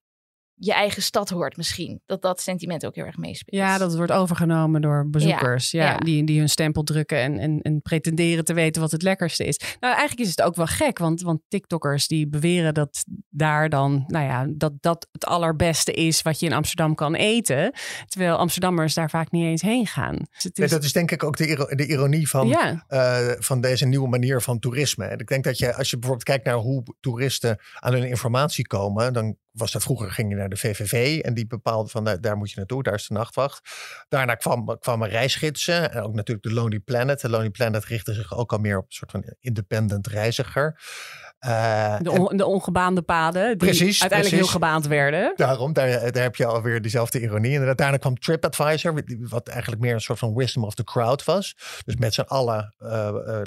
je 0.59 0.73
eigen 0.73 1.01
stad 1.01 1.29
hoort 1.29 1.57
misschien. 1.57 2.01
Dat 2.05 2.21
dat 2.21 2.41
sentiment 2.41 2.85
ook 2.85 2.95
heel 2.95 3.05
erg 3.05 3.17
meespeelt. 3.17 3.61
Ja, 3.61 3.77
dat 3.77 3.87
het 3.87 3.97
wordt 3.97 4.11
overgenomen 4.11 4.81
door 4.81 5.09
bezoekers. 5.09 5.71
Ja, 5.71 5.83
ja. 5.83 5.97
Die, 5.97 6.23
die 6.23 6.39
hun 6.39 6.49
stempel 6.49 6.83
drukken 6.83 7.17
en, 7.17 7.39
en, 7.39 7.61
en 7.61 7.81
pretenderen 7.81 8.45
te 8.45 8.53
weten 8.53 8.81
wat 8.81 8.91
het 8.91 9.01
lekkerste 9.01 9.45
is. 9.45 9.59
Nou, 9.79 9.95
eigenlijk 9.95 10.27
is 10.27 10.29
het 10.29 10.41
ook 10.41 10.55
wel 10.55 10.65
gek, 10.65 10.97
want, 10.97 11.21
want 11.21 11.41
TikTokkers 11.47 12.07
die 12.07 12.27
beweren 12.27 12.73
dat 12.73 13.05
daar 13.29 13.69
dan, 13.69 14.03
nou 14.07 14.25
ja, 14.25 14.47
dat 14.49 14.73
dat 14.79 15.07
het 15.11 15.25
allerbeste 15.25 15.91
is 15.91 16.21
wat 16.21 16.39
je 16.39 16.45
in 16.45 16.53
Amsterdam 16.53 16.95
kan 16.95 17.15
eten. 17.15 17.73
Terwijl 18.05 18.35
Amsterdammers 18.35 18.93
daar 18.93 19.09
vaak 19.09 19.31
niet 19.31 19.45
eens 19.45 19.61
heen 19.61 19.87
gaan. 19.87 20.17
Dus 20.53 20.69
dat 20.69 20.83
is 20.83 20.93
denk 20.93 21.11
ik 21.11 21.23
ook 21.23 21.37
de, 21.37 21.47
iro- 21.47 21.75
de 21.75 21.87
ironie 21.87 22.29
van, 22.29 22.47
ja, 22.47 22.83
eh, 22.87 23.27
van 23.39 23.61
deze 23.61 23.85
nieuwe 23.85 24.07
manier 24.07 24.41
van 24.41 24.59
toerisme. 24.59 25.05
En 25.05 25.19
ik 25.19 25.27
denk 25.27 25.43
dat 25.43 25.57
je, 25.57 25.75
als 25.75 25.89
je 25.89 25.97
bijvoorbeeld 25.97 26.27
kijkt 26.27 26.45
naar 26.45 26.55
hoe 26.55 26.83
toeristen 26.99 27.59
aan 27.73 27.93
hun 27.93 28.07
informatie 28.07 28.67
komen, 28.67 29.13
dan 29.13 29.35
was 29.51 29.71
dat 29.71 29.83
vroeger 29.83 30.11
ging 30.11 30.29
je 30.29 30.35
naar 30.35 30.49
de 30.49 30.57
VVV 30.57 31.19
en 31.21 31.33
die 31.33 31.47
bepaalde 31.47 31.89
van 31.89 32.03
nou, 32.03 32.19
daar 32.19 32.37
moet 32.37 32.49
je 32.49 32.57
naartoe, 32.57 32.83
daar 32.83 32.93
is 32.93 33.07
de 33.07 33.13
nachtwacht. 33.13 33.69
Daarna 34.07 34.35
kwam, 34.35 34.77
kwamen 34.79 35.09
reisgidsen 35.09 35.91
en 35.91 36.01
ook 36.01 36.13
natuurlijk 36.13 36.47
de 36.47 36.53
Lonely 36.53 36.79
Planet. 36.79 37.21
De 37.21 37.29
Lonely 37.29 37.49
Planet 37.49 37.85
richtte 37.85 38.13
zich 38.13 38.37
ook 38.37 38.51
al 38.51 38.57
meer 38.57 38.77
op 38.77 38.85
een 38.85 38.91
soort 38.91 39.11
van 39.11 39.23
independent 39.39 40.07
reiziger. 40.07 40.79
Eh, 41.39 41.97
de, 41.99 42.27
en 42.29 42.37
de 42.37 42.45
ongebaande 42.45 43.01
paden 43.01 43.47
die 43.47 43.57
Precies, 43.57 44.01
uiteindelijk 44.01 44.19
precies. 44.19 44.31
heel 44.31 44.47
gebaand 44.47 44.87
werden. 44.87 45.33
daarom, 45.35 45.73
daar, 45.73 46.11
daar 46.11 46.23
heb 46.23 46.35
je 46.35 46.45
alweer 46.45 46.81
diezelfde 46.81 47.21
ironie. 47.21 47.59
En 47.59 47.75
daarna 47.75 47.97
kwam 47.97 48.19
TripAdvisor, 48.19 49.03
wat 49.19 49.47
eigenlijk 49.47 49.81
meer 49.81 49.93
een 49.93 50.01
soort 50.01 50.19
van 50.19 50.35
wisdom 50.35 50.63
of 50.63 50.75
the 50.75 50.83
crowd 50.83 51.23
was. 51.23 51.55
Dus 51.85 51.95
met 51.95 52.13
z'n 52.13 52.21
allen, 52.21 52.75
eh, 52.79 53.07
eh, 53.07 53.43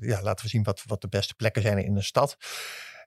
ja, 0.00 0.22
laten 0.22 0.44
we 0.44 0.50
zien 0.50 0.62
wat, 0.62 0.82
wat 0.86 1.00
de 1.00 1.08
beste 1.08 1.34
plekken 1.34 1.62
zijn 1.62 1.84
in 1.84 1.96
een 1.96 2.02
stad. 2.02 2.36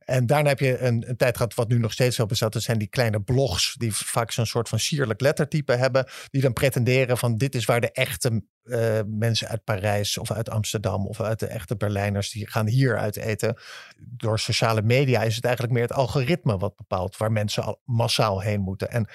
En 0.05 0.25
daarna 0.25 0.49
heb 0.49 0.59
je 0.59 0.79
een, 0.79 1.09
een 1.09 1.17
tijd 1.17 1.37
gehad 1.37 1.53
wat 1.53 1.67
nu 1.67 1.77
nog 1.77 1.91
steeds 1.91 2.17
wel 2.17 2.25
bestaat. 2.25 2.53
Dat 2.53 2.61
zijn 2.61 2.77
die 2.77 2.87
kleine 2.87 3.21
blogs 3.21 3.75
die 3.77 3.95
vaak 3.95 4.31
zo'n 4.31 4.45
soort 4.45 4.69
van 4.69 4.79
sierlijk 4.79 5.21
lettertype 5.21 5.73
hebben. 5.73 6.05
Die 6.29 6.41
dan 6.41 6.53
pretenderen 6.53 7.17
van 7.17 7.37
dit 7.37 7.55
is 7.55 7.65
waar 7.65 7.81
de 7.81 7.91
echte 7.91 8.43
eh, 8.63 8.99
mensen 9.07 9.47
uit 9.47 9.63
Parijs 9.63 10.17
of 10.17 10.31
uit 10.31 10.49
Amsterdam 10.49 11.07
of 11.07 11.21
uit 11.21 11.39
de 11.39 11.47
echte 11.47 11.75
Berlijners. 11.75 12.31
Die 12.31 12.47
gaan 12.47 12.67
hier 12.67 12.97
uit 12.97 13.15
eten. 13.15 13.57
Door 13.97 14.39
sociale 14.39 14.81
media 14.81 15.21
is 15.21 15.35
het 15.35 15.43
eigenlijk 15.45 15.73
meer 15.73 15.83
het 15.83 15.93
algoritme 15.93 16.57
wat 16.57 16.75
bepaalt 16.75 17.17
waar 17.17 17.31
mensen 17.31 17.63
al 17.63 17.81
massaal 17.85 18.41
heen 18.41 18.61
moeten. 18.61 18.89
En 18.89 19.07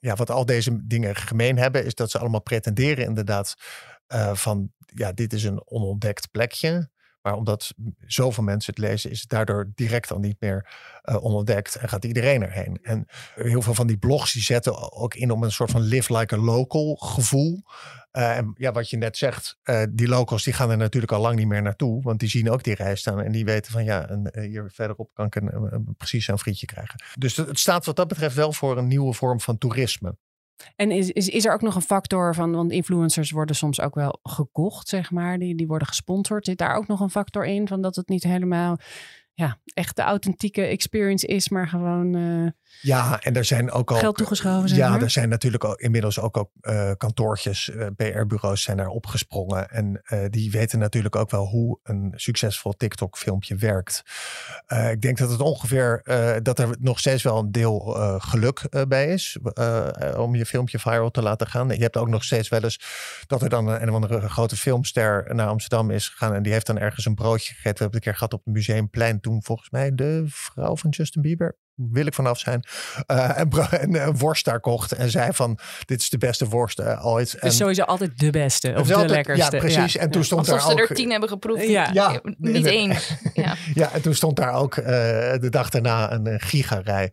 ja, 0.00 0.14
wat 0.14 0.30
al 0.30 0.46
deze 0.46 0.86
dingen 0.86 1.16
gemeen 1.16 1.58
hebben 1.58 1.84
is 1.84 1.94
dat 1.94 2.10
ze 2.10 2.18
allemaal 2.18 2.42
pretenderen 2.42 3.04
inderdaad 3.04 3.54
eh, 4.06 4.34
van 4.34 4.72
ja, 4.86 5.12
dit 5.12 5.32
is 5.32 5.44
een 5.44 5.66
onontdekt 5.66 6.30
plekje. 6.30 6.92
Maar 7.24 7.34
omdat 7.36 7.74
zoveel 8.06 8.42
mensen 8.44 8.74
het 8.74 8.84
lezen, 8.84 9.10
is 9.10 9.20
het 9.20 9.28
daardoor 9.30 9.70
direct 9.74 10.12
al 10.12 10.18
niet 10.18 10.36
meer 10.40 10.70
eh, 11.02 11.24
onontdekt 11.24 11.74
en 11.74 11.88
gaat 11.88 12.04
iedereen 12.04 12.42
erheen. 12.42 12.78
En 12.82 13.06
heel 13.34 13.62
veel 13.62 13.74
van 13.74 13.86
die 13.86 13.96
blogs 13.98 14.32
die 14.32 14.42
zetten 14.42 14.92
ook 14.92 15.14
in 15.14 15.30
om 15.30 15.42
een 15.42 15.52
soort 15.52 15.70
van 15.70 15.80
live 15.80 16.16
like 16.16 16.34
a 16.34 16.38
local 16.38 16.94
gevoel. 16.94 17.62
Eh, 18.10 18.36
en 18.36 18.54
ja, 18.56 18.72
wat 18.72 18.90
je 18.90 18.96
net 18.96 19.16
zegt, 19.16 19.58
eh, 19.62 19.82
die 19.90 20.08
locals 20.08 20.42
die 20.44 20.52
gaan 20.52 20.70
er 20.70 20.76
natuurlijk 20.76 21.12
al 21.12 21.20
lang 21.20 21.36
niet 21.36 21.46
meer 21.46 21.62
naartoe, 21.62 22.02
want 22.02 22.20
die 22.20 22.28
zien 22.28 22.50
ook 22.50 22.62
die 22.62 22.74
rij 22.74 22.96
staan 22.96 23.20
en 23.20 23.32
die 23.32 23.44
weten 23.44 23.72
van 23.72 23.84
ja, 23.84 24.08
en, 24.08 24.30
hier 24.40 24.70
verderop 24.74 25.10
kan 25.14 25.26
ik 25.26 25.34
een, 25.34 25.54
een- 25.54 25.94
precies 25.96 26.24
zo'n 26.24 26.38
frietje 26.38 26.66
krijgen. 26.66 27.02
Dus 27.18 27.36
het 27.36 27.58
staat 27.58 27.84
wat 27.86 27.96
dat 27.96 28.08
betreft 28.08 28.34
wel 28.36 28.52
voor 28.52 28.78
een 28.78 28.88
nieuwe 28.88 29.14
vorm 29.14 29.40
van 29.40 29.58
toerisme. 29.58 30.16
En 30.76 30.90
is, 30.90 31.10
is, 31.10 31.28
is 31.28 31.44
er 31.44 31.52
ook 31.52 31.62
nog 31.62 31.74
een 31.74 31.82
factor 31.82 32.34
van, 32.34 32.52
want 32.52 32.72
influencers 32.72 33.30
worden 33.30 33.56
soms 33.56 33.80
ook 33.80 33.94
wel 33.94 34.18
gekocht, 34.22 34.88
zeg 34.88 35.10
maar, 35.10 35.38
die, 35.38 35.54
die 35.54 35.66
worden 35.66 35.88
gesponsord. 35.88 36.44
Zit 36.44 36.58
daar 36.58 36.76
ook 36.76 36.86
nog 36.86 37.00
een 37.00 37.10
factor 37.10 37.46
in 37.46 37.68
van 37.68 37.80
dat 37.80 37.96
het 37.96 38.08
niet 38.08 38.22
helemaal 38.22 38.78
ja, 39.36 39.58
echt 39.64 39.96
de 39.96 40.02
authentieke 40.02 40.62
experience 40.62 41.26
is, 41.26 41.48
maar 41.48 41.68
gewoon 41.68 42.14
eh, 42.14 42.50
Ja, 42.80 43.20
en 43.20 43.36
er 43.36 43.44
zijn 43.44 43.70
ook 43.70 43.90
al. 43.90 43.96
geld 43.96 44.16
toegeschoven, 44.16 44.68
zeg 44.68 44.78
ja, 44.78 45.00
er 45.00 45.10
zijn 45.10 45.28
natuurlijk 45.28 45.64
ook, 45.64 45.80
inmiddels 45.80 46.20
ook, 46.20 46.36
ook 46.36 46.50
eh, 46.60 46.90
kantoortjes, 46.96 47.70
eh, 47.70 47.86
PR-bureaus 47.96 48.62
zijn 48.62 48.76
daar 48.76 48.88
opgesprongen. 48.88 49.70
En 49.70 50.02
die 50.30 50.50
weten 50.50 50.78
natuurlijk 50.78 51.16
ook 51.16 51.30
wel 51.30 51.46
hoe 51.46 51.78
een 51.82 52.12
succesvol 52.14 52.72
TikTok-filmpje 52.72 53.56
werkt. 53.56 54.02
Ik 54.90 55.00
denk 55.00 55.18
dat 55.18 55.30
het 55.30 55.40
ongeveer, 55.40 56.02
dat 56.42 56.58
er 56.58 56.76
nog 56.80 56.98
steeds 56.98 57.22
wel 57.22 57.38
een 57.38 57.52
deel 57.52 57.80
geluk 58.18 58.86
bij 58.88 59.12
is. 59.12 59.38
om 60.16 60.34
je 60.34 60.46
filmpje 60.46 60.78
viral 60.78 61.10
te 61.10 61.22
laten 61.22 61.46
gaan. 61.46 61.68
Je 61.68 61.82
hebt 61.82 61.96
ook 61.96 62.08
nog 62.08 62.24
steeds 62.24 62.48
wel 62.48 62.62
eens 62.62 62.80
dat 63.26 63.42
er 63.42 63.48
dan 63.48 63.66
een, 63.66 63.82
een 63.82 63.88
of 63.88 63.94
andere 63.94 64.28
grote 64.28 64.56
filmster 64.56 65.34
naar 65.34 65.48
Amsterdam 65.48 65.90
is 65.90 66.08
gegaan. 66.08 66.34
En 66.34 66.42
die 66.42 66.52
heeft 66.52 66.66
dan 66.66 66.78
ergens 66.78 67.04
een 67.04 67.14
broodje 67.14 67.54
gegeten. 67.54 67.72
We 67.72 67.82
hebben 67.82 67.84
het 67.84 67.94
een 67.94 68.00
keer 68.00 68.14
gehad 68.14 68.32
op 68.32 68.44
het 68.44 68.54
Museumplein 68.54 69.20
toen 69.24 69.42
volgens 69.42 69.70
mij 69.70 69.94
de 69.94 70.22
vrouw 70.26 70.76
van 70.76 70.90
Justin 70.90 71.22
Bieber 71.22 71.56
wil 71.74 72.06
ik 72.06 72.14
vanaf 72.14 72.38
zijn. 72.38 72.64
Uh, 73.10 73.38
en, 73.38 73.50
en 73.70 73.94
een 73.94 74.18
worst 74.18 74.44
daar 74.44 74.60
kocht. 74.60 74.92
En 74.92 75.10
zei 75.10 75.32
van, 75.32 75.58
dit 75.84 76.00
is 76.00 76.08
de 76.08 76.18
beste 76.18 76.48
worst 76.48 76.80
uh, 76.80 77.06
ooit. 77.06 77.32
Dus 77.32 77.40
en, 77.40 77.52
sowieso 77.52 77.82
altijd 77.82 78.18
de 78.18 78.30
beste. 78.30 78.74
Of 78.76 78.86
de 78.86 78.92
altijd, 78.92 79.10
lekkerste. 79.10 79.56
Ja, 79.56 79.62
precies. 79.62 79.92
Ja. 79.92 80.00
En 80.00 80.10
toen 80.10 80.24
stond 80.24 80.40
Alsof 80.40 80.66
daar 80.66 80.76
ze 80.76 80.82
ook... 80.82 80.88
er 80.88 80.94
tien 80.96 81.10
hebben 81.10 81.28
geproefd. 81.28 81.66
Ja. 81.66 81.90
ja. 81.92 82.20
Niet 82.22 82.66
eens. 82.80 83.14
Ja. 83.34 83.54
ja, 83.74 83.92
en 83.92 84.02
toen 84.02 84.14
stond 84.14 84.36
daar 84.36 84.52
ook 84.52 84.76
uh, 84.76 84.84
de 84.86 85.48
dag 85.50 85.68
daarna 85.68 86.12
een 86.12 86.40
gigarij. 86.40 87.12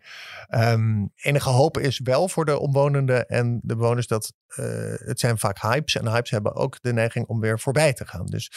Um, 0.49 1.11
enige 1.15 1.49
hoop 1.49 1.77
is 1.77 1.99
wel 2.03 2.29
voor 2.29 2.45
de 2.45 2.59
omwonenden 2.59 3.27
en 3.27 3.59
de 3.63 3.75
bewoners 3.75 4.07
dat 4.07 4.33
het 5.05 5.19
zijn 5.19 5.37
vaak 5.37 5.61
hypes. 5.61 5.95
En 5.95 6.07
hypes 6.07 6.29
hebben 6.29 6.55
ook 6.55 6.77
de 6.81 6.93
neiging 6.93 7.27
om 7.27 7.39
weer 7.39 7.59
voorbij 7.59 7.93
te 7.93 8.05
gaan. 8.05 8.25
Dus 8.25 8.51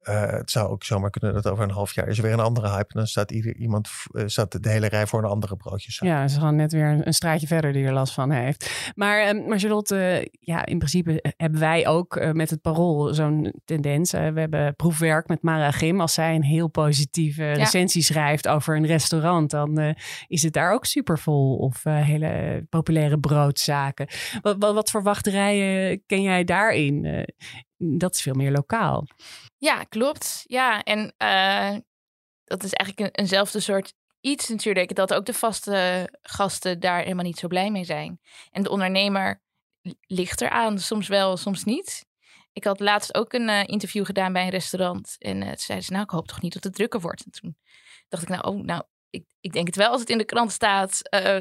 het 0.00 0.50
zou 0.50 0.68
ook 0.68 0.84
zomaar 0.84 1.10
kunnen 1.10 1.34
dat 1.34 1.46
over 1.46 1.64
een 1.64 1.70
half 1.70 1.94
jaar 1.94 2.08
is 2.08 2.16
er 2.16 2.22
weer 2.22 2.32
een 2.32 2.40
andere 2.40 2.68
hype. 2.68 2.92
En 2.92 2.98
dan 2.98 3.06
staat 3.06 3.30
ieder, 3.30 3.56
iemand, 3.56 3.88
staat 4.26 4.62
de 4.62 4.70
hele 4.70 4.88
rij 4.88 5.06
voor 5.06 5.18
een 5.18 5.30
andere 5.30 5.45
broodjes. 5.54 5.98
Ja, 5.98 6.24
is 6.24 6.34
gewoon 6.34 6.56
net 6.56 6.72
weer 6.72 7.06
een, 7.06 7.14
straatje 7.14 7.46
verder 7.46 7.72
die 7.72 7.84
er 7.84 7.92
last 7.92 8.14
van 8.14 8.30
heeft. 8.30 8.92
Maar, 8.94 9.34
uh, 9.34 9.46
maar 9.46 9.58
Charlotte, 9.58 10.28
ja, 10.40 10.66
in 10.66 10.78
principe 10.78 11.34
hebben 11.36 11.60
wij 11.60 11.86
ook 11.86 12.16
uh, 12.16 12.30
met 12.30 12.50
het 12.50 12.60
parool 12.60 13.14
zo'n 13.14 13.54
tendens. 13.64 14.10
We 14.10 14.18
hebben 14.18 14.76
proefwerk 14.76 15.28
met 15.28 15.42
Mara 15.42 15.70
Gim. 15.70 16.00
Als 16.00 16.14
zij 16.14 16.34
een 16.34 16.42
heel 16.42 16.68
positieve 16.68 17.42
ja. 17.42 17.52
recensie 17.52 18.02
schrijft 18.02 18.48
over 18.48 18.76
een 18.76 18.86
restaurant, 18.86 19.50
dan 19.50 19.94
is 20.26 20.42
het 20.42 20.52
daar 20.52 20.72
ook 20.72 20.84
super 20.84 21.18
vol. 21.18 21.56
Of 21.56 21.84
hele 21.84 22.64
populaire 22.68 23.18
broodzaken. 23.18 24.06
Wat, 24.42 24.56
wat, 24.58 24.74
wat 24.74 24.90
voor 24.90 25.02
wachterijen 25.02 26.02
ken 26.06 26.22
jij 26.22 26.44
daarin? 26.44 27.24
dat 27.78 28.14
is 28.14 28.22
veel 28.22 28.34
meer 28.34 28.50
lokaal. 28.50 29.06
Ja, 29.58 29.82
klopt. 29.82 30.44
Ja, 30.46 30.82
en 30.82 31.14
dat 32.46 32.62
is 32.62 32.72
eigenlijk 32.72 33.00
een, 33.00 33.22
eenzelfde 33.22 33.60
soort 33.60 33.94
iets 34.26 34.48
natuurlijk 34.48 34.94
dat 34.94 35.14
ook 35.14 35.26
de 35.26 35.34
vaste 35.34 36.08
gasten 36.22 36.80
daar 36.80 37.02
helemaal 37.02 37.24
niet 37.24 37.38
zo 37.38 37.48
blij 37.48 37.70
mee 37.70 37.84
zijn. 37.84 38.20
En 38.50 38.62
de 38.62 38.70
ondernemer 38.70 39.40
ligt 40.00 40.40
eraan, 40.40 40.78
soms 40.78 41.08
wel, 41.08 41.36
soms 41.36 41.64
niet. 41.64 42.06
Ik 42.52 42.64
had 42.64 42.80
laatst 42.80 43.14
ook 43.14 43.32
een 43.32 43.48
uh, 43.48 43.62
interview 43.66 44.04
gedaan 44.04 44.32
bij 44.32 44.42
een 44.42 44.50
restaurant. 44.50 45.16
En 45.18 45.36
uh, 45.36 45.52
zeiden 45.54 45.86
ze, 45.86 45.92
nou, 45.92 46.04
ik 46.04 46.10
hoop 46.10 46.26
toch 46.26 46.42
niet 46.42 46.52
dat 46.52 46.64
het 46.64 46.74
drukker 46.74 47.00
wordt. 47.00 47.24
En 47.24 47.30
toen 47.30 47.56
dacht 48.08 48.22
ik, 48.22 48.28
nou, 48.28 48.42
oh, 48.42 48.64
nou 48.64 48.82
ik, 49.10 49.24
ik 49.40 49.52
denk 49.52 49.66
het 49.66 49.76
wel 49.76 49.90
als 49.90 50.00
het 50.00 50.10
in 50.10 50.18
de 50.18 50.24
krant 50.24 50.52
staat. 50.52 51.00
Uh, 51.14 51.40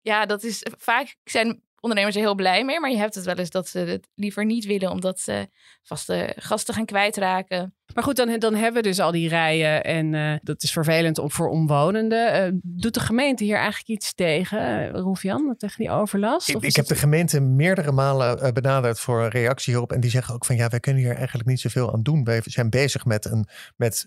ja, 0.00 0.26
dat 0.26 0.42
is 0.42 0.66
vaak 0.78 1.16
zijn 1.24 1.62
ondernemers 1.80 2.16
er 2.16 2.22
heel 2.22 2.34
blij 2.34 2.64
mee. 2.64 2.80
Maar 2.80 2.90
je 2.90 2.96
hebt 2.96 3.14
het 3.14 3.24
wel 3.24 3.36
eens 3.36 3.50
dat 3.50 3.68
ze 3.68 3.78
het 3.78 4.08
liever 4.14 4.44
niet 4.44 4.64
willen, 4.64 4.90
omdat 4.90 5.20
ze 5.20 5.48
vaste 5.82 6.32
gasten 6.36 6.74
gaan 6.74 6.84
kwijtraken. 6.84 7.76
Maar 7.94 8.04
goed, 8.04 8.16
dan, 8.16 8.38
dan 8.38 8.54
hebben 8.54 8.82
we 8.82 8.88
dus 8.88 9.00
al 9.00 9.10
die 9.10 9.28
rijen 9.28 9.84
en 9.84 10.12
uh, 10.12 10.34
dat 10.42 10.62
is 10.62 10.72
vervelend 10.72 11.20
voor 11.24 11.48
omwonenden. 11.48 12.46
Uh, 12.46 12.60
doet 12.62 12.94
de 12.94 13.00
gemeente 13.00 13.44
hier 13.44 13.56
eigenlijk 13.56 13.88
iets 13.88 14.14
tegen, 14.14 14.90
Rolf-Jan, 14.90 15.54
tegen 15.58 15.76
die 15.76 15.90
overlast? 15.90 16.48
Ik, 16.48 16.62
ik 16.62 16.76
heb 16.76 16.86
de 16.86 16.94
gemeente 16.94 17.40
meerdere 17.40 17.92
malen 17.92 18.54
benaderd 18.54 19.00
voor 19.00 19.22
een 19.22 19.30
reactie 19.30 19.72
hierop. 19.72 19.92
En 19.92 20.00
die 20.00 20.10
zeggen 20.10 20.34
ook 20.34 20.44
van 20.44 20.56
ja, 20.56 20.68
wij 20.68 20.80
kunnen 20.80 21.02
hier 21.02 21.14
eigenlijk 21.14 21.48
niet 21.48 21.60
zoveel 21.60 21.92
aan 21.92 22.02
doen. 22.02 22.24
Wij 22.24 22.40
zijn 22.44 22.70
bezig 22.70 23.04
met 23.04 23.24
een, 23.24 23.46
met, 23.76 24.06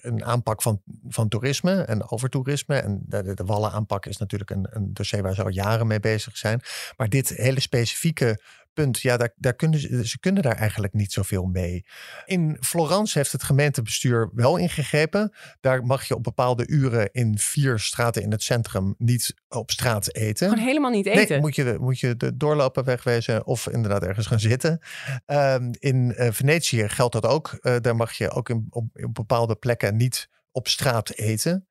een 0.00 0.24
aanpak 0.24 0.62
van, 0.62 0.80
van 1.08 1.28
toerisme 1.28 1.82
en 1.82 2.10
overtoerisme. 2.10 2.76
En 2.76 3.02
de, 3.06 3.22
de, 3.22 3.34
de 3.34 3.44
wallen 3.44 3.70
aanpak 3.70 4.06
is 4.06 4.16
natuurlijk 4.16 4.50
een, 4.50 4.66
een 4.70 4.94
dossier 4.94 5.22
waar 5.22 5.34
ze 5.34 5.42
al 5.42 5.48
jaren 5.48 5.86
mee 5.86 6.00
bezig 6.00 6.36
zijn. 6.36 6.60
Maar 6.96 7.08
dit 7.08 7.28
hele 7.28 7.60
specifieke 7.60 8.40
punt, 8.76 9.00
ja, 9.00 9.16
daar, 9.16 9.32
daar 9.36 9.54
kunnen 9.54 9.80
ze, 9.80 10.06
ze 10.06 10.18
kunnen 10.18 10.42
daar 10.42 10.56
eigenlijk 10.56 10.92
niet 10.92 11.12
zoveel 11.12 11.44
mee. 11.44 11.84
In 12.24 12.56
Florence 12.60 13.18
heeft 13.18 13.32
het 13.32 13.42
gemeentebestuur 13.42 14.30
wel 14.34 14.56
ingegrepen. 14.56 15.32
Daar 15.60 15.84
mag 15.84 16.04
je 16.04 16.14
op 16.14 16.22
bepaalde 16.22 16.68
uren 16.68 17.08
in 17.12 17.38
vier 17.38 17.78
straten 17.78 18.22
in 18.22 18.30
het 18.30 18.42
centrum 18.42 18.94
niet 18.98 19.34
op 19.48 19.70
straat 19.70 20.14
eten. 20.14 20.48
Gewoon 20.48 20.64
helemaal 20.64 20.90
niet 20.90 21.06
eten? 21.06 21.28
Nee, 21.28 21.40
moet 21.40 21.54
je, 21.54 21.76
moet 21.80 21.98
je 21.98 22.16
de 22.16 22.36
doorlopen 22.36 22.84
wegwezen 22.84 23.46
of 23.46 23.68
inderdaad 23.68 24.02
ergens 24.02 24.26
gaan 24.26 24.40
zitten. 24.40 24.80
Um, 25.26 25.70
in 25.78 26.14
uh, 26.16 26.28
Venetië 26.30 26.88
geldt 26.88 27.12
dat 27.12 27.26
ook. 27.26 27.58
Uh, 27.60 27.76
daar 27.80 27.96
mag 27.96 28.12
je 28.12 28.30
ook 28.30 28.48
in, 28.48 28.66
op, 28.70 28.84
op 28.92 29.14
bepaalde 29.14 29.54
plekken 29.54 29.96
niet 29.96 30.28
op 30.56 30.68
straat 30.68 31.10
eten. 31.10 31.68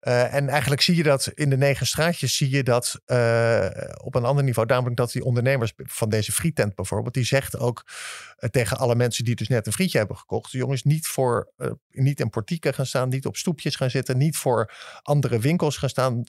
Uh, 0.00 0.34
en 0.34 0.48
eigenlijk 0.48 0.80
zie 0.80 0.96
je 0.96 1.02
dat 1.02 1.26
in 1.34 1.50
de 1.50 1.56
negen 1.56 1.86
straatjes, 1.86 2.36
zie 2.36 2.50
je 2.50 2.62
dat 2.62 3.00
uh, 3.06 3.66
op 4.02 4.14
een 4.14 4.24
ander 4.24 4.44
niveau. 4.44 4.68
Namelijk 4.68 4.96
dat 4.96 5.12
die 5.12 5.24
ondernemers 5.24 5.72
van 5.76 6.08
deze 6.08 6.32
frietent 6.32 6.74
bijvoorbeeld, 6.74 7.14
die 7.14 7.24
zegt 7.24 7.58
ook 7.58 7.84
uh, 7.86 8.50
tegen 8.50 8.78
alle 8.78 8.94
mensen 8.94 9.24
die 9.24 9.34
dus 9.34 9.48
net 9.48 9.66
een 9.66 9.72
frietje 9.72 9.98
hebben 9.98 10.16
gekocht, 10.16 10.50
jongens, 10.50 10.82
niet 10.82 11.06
voor, 11.06 11.52
niet 11.90 12.20
in 12.20 12.30
portieken 12.30 12.74
gaan 12.74 12.86
staan, 12.86 13.08
niet 13.08 13.26
op 13.26 13.36
stoepjes 13.36 13.76
gaan 13.76 13.90
zitten, 13.90 14.18
niet 14.18 14.36
voor 14.36 14.74
andere 15.02 15.38
winkels 15.38 15.76
gaan 15.76 15.88
staan, 15.88 16.22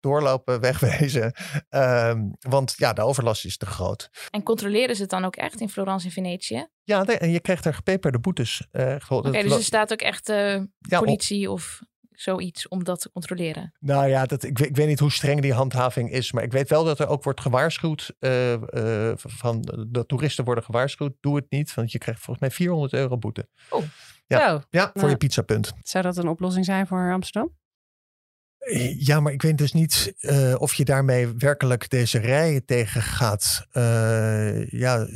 doorlopen, 0.00 0.60
wegwezen. 0.70 1.34
want 2.38 2.74
ja, 2.76 2.92
de 2.92 3.02
overlast 3.02 3.44
is 3.44 3.56
te 3.56 3.66
groot. 3.66 4.10
En 4.30 4.42
controleren 4.42 4.96
ze 4.96 5.02
het 5.02 5.10
dan 5.10 5.24
ook 5.24 5.36
echt 5.36 5.60
in 5.60 5.68
Florence 5.68 6.06
en 6.06 6.12
Venetië? 6.12 6.66
Ja, 6.86 7.02
nee, 7.02 7.18
en 7.18 7.30
je 7.30 7.40
krijgt 7.40 7.64
er 7.64 7.74
gepeperde 7.74 8.18
boetes. 8.18 8.66
Oké, 8.72 8.98
okay, 9.08 9.42
dus 9.42 9.56
er 9.56 9.62
staat 9.62 9.92
ook 9.92 10.00
echt 10.00 10.26
ja, 10.26 10.98
politie 10.98 11.50
of 11.50 11.82
zoiets 12.20 12.68
om 12.68 12.84
dat 12.84 13.00
te 13.00 13.10
controleren? 13.12 13.72
Nou 13.80 14.08
ja, 14.08 14.26
dat, 14.26 14.42
ik, 14.42 14.58
ik 14.58 14.76
weet 14.76 14.86
niet 14.86 14.98
hoe 14.98 15.12
streng 15.12 15.40
die 15.40 15.52
handhaving 15.52 16.10
is. 16.10 16.32
Maar 16.32 16.42
ik 16.42 16.52
weet 16.52 16.68
wel 16.68 16.84
dat 16.84 16.98
er 16.98 17.08
ook 17.08 17.22
wordt 17.22 17.40
gewaarschuwd. 17.40 18.14
Uh, 18.20 18.52
uh, 18.52 19.12
van 19.16 19.60
de 19.88 20.04
toeristen 20.06 20.44
worden 20.44 20.64
gewaarschuwd. 20.64 21.12
Doe 21.20 21.36
het 21.36 21.46
niet, 21.48 21.74
want 21.74 21.92
je 21.92 21.98
krijgt 21.98 22.20
volgens 22.20 22.40
mij 22.40 22.56
400 22.56 22.92
euro 22.92 23.18
boete. 23.18 23.48
Oh. 23.70 23.82
Ja, 24.26 24.54
oh. 24.54 24.62
ja 24.70 24.82
voor 24.82 24.92
nou, 24.94 25.10
je 25.10 25.16
pizzapunt. 25.16 25.72
Zou 25.82 26.04
dat 26.04 26.16
een 26.16 26.28
oplossing 26.28 26.64
zijn 26.64 26.86
voor 26.86 27.12
Amsterdam? 27.12 27.54
Ja, 28.98 29.20
maar 29.20 29.32
ik 29.32 29.42
weet 29.42 29.58
dus 29.58 29.72
niet 29.72 30.14
uh, 30.20 30.54
of 30.58 30.74
je 30.74 30.84
daarmee 30.84 31.28
werkelijk 31.38 31.90
deze 31.90 32.18
rijen 32.18 32.64
tegen 32.64 33.02
gaat. 33.02 33.66
Uh, 33.72 34.68
ja, 34.68 35.06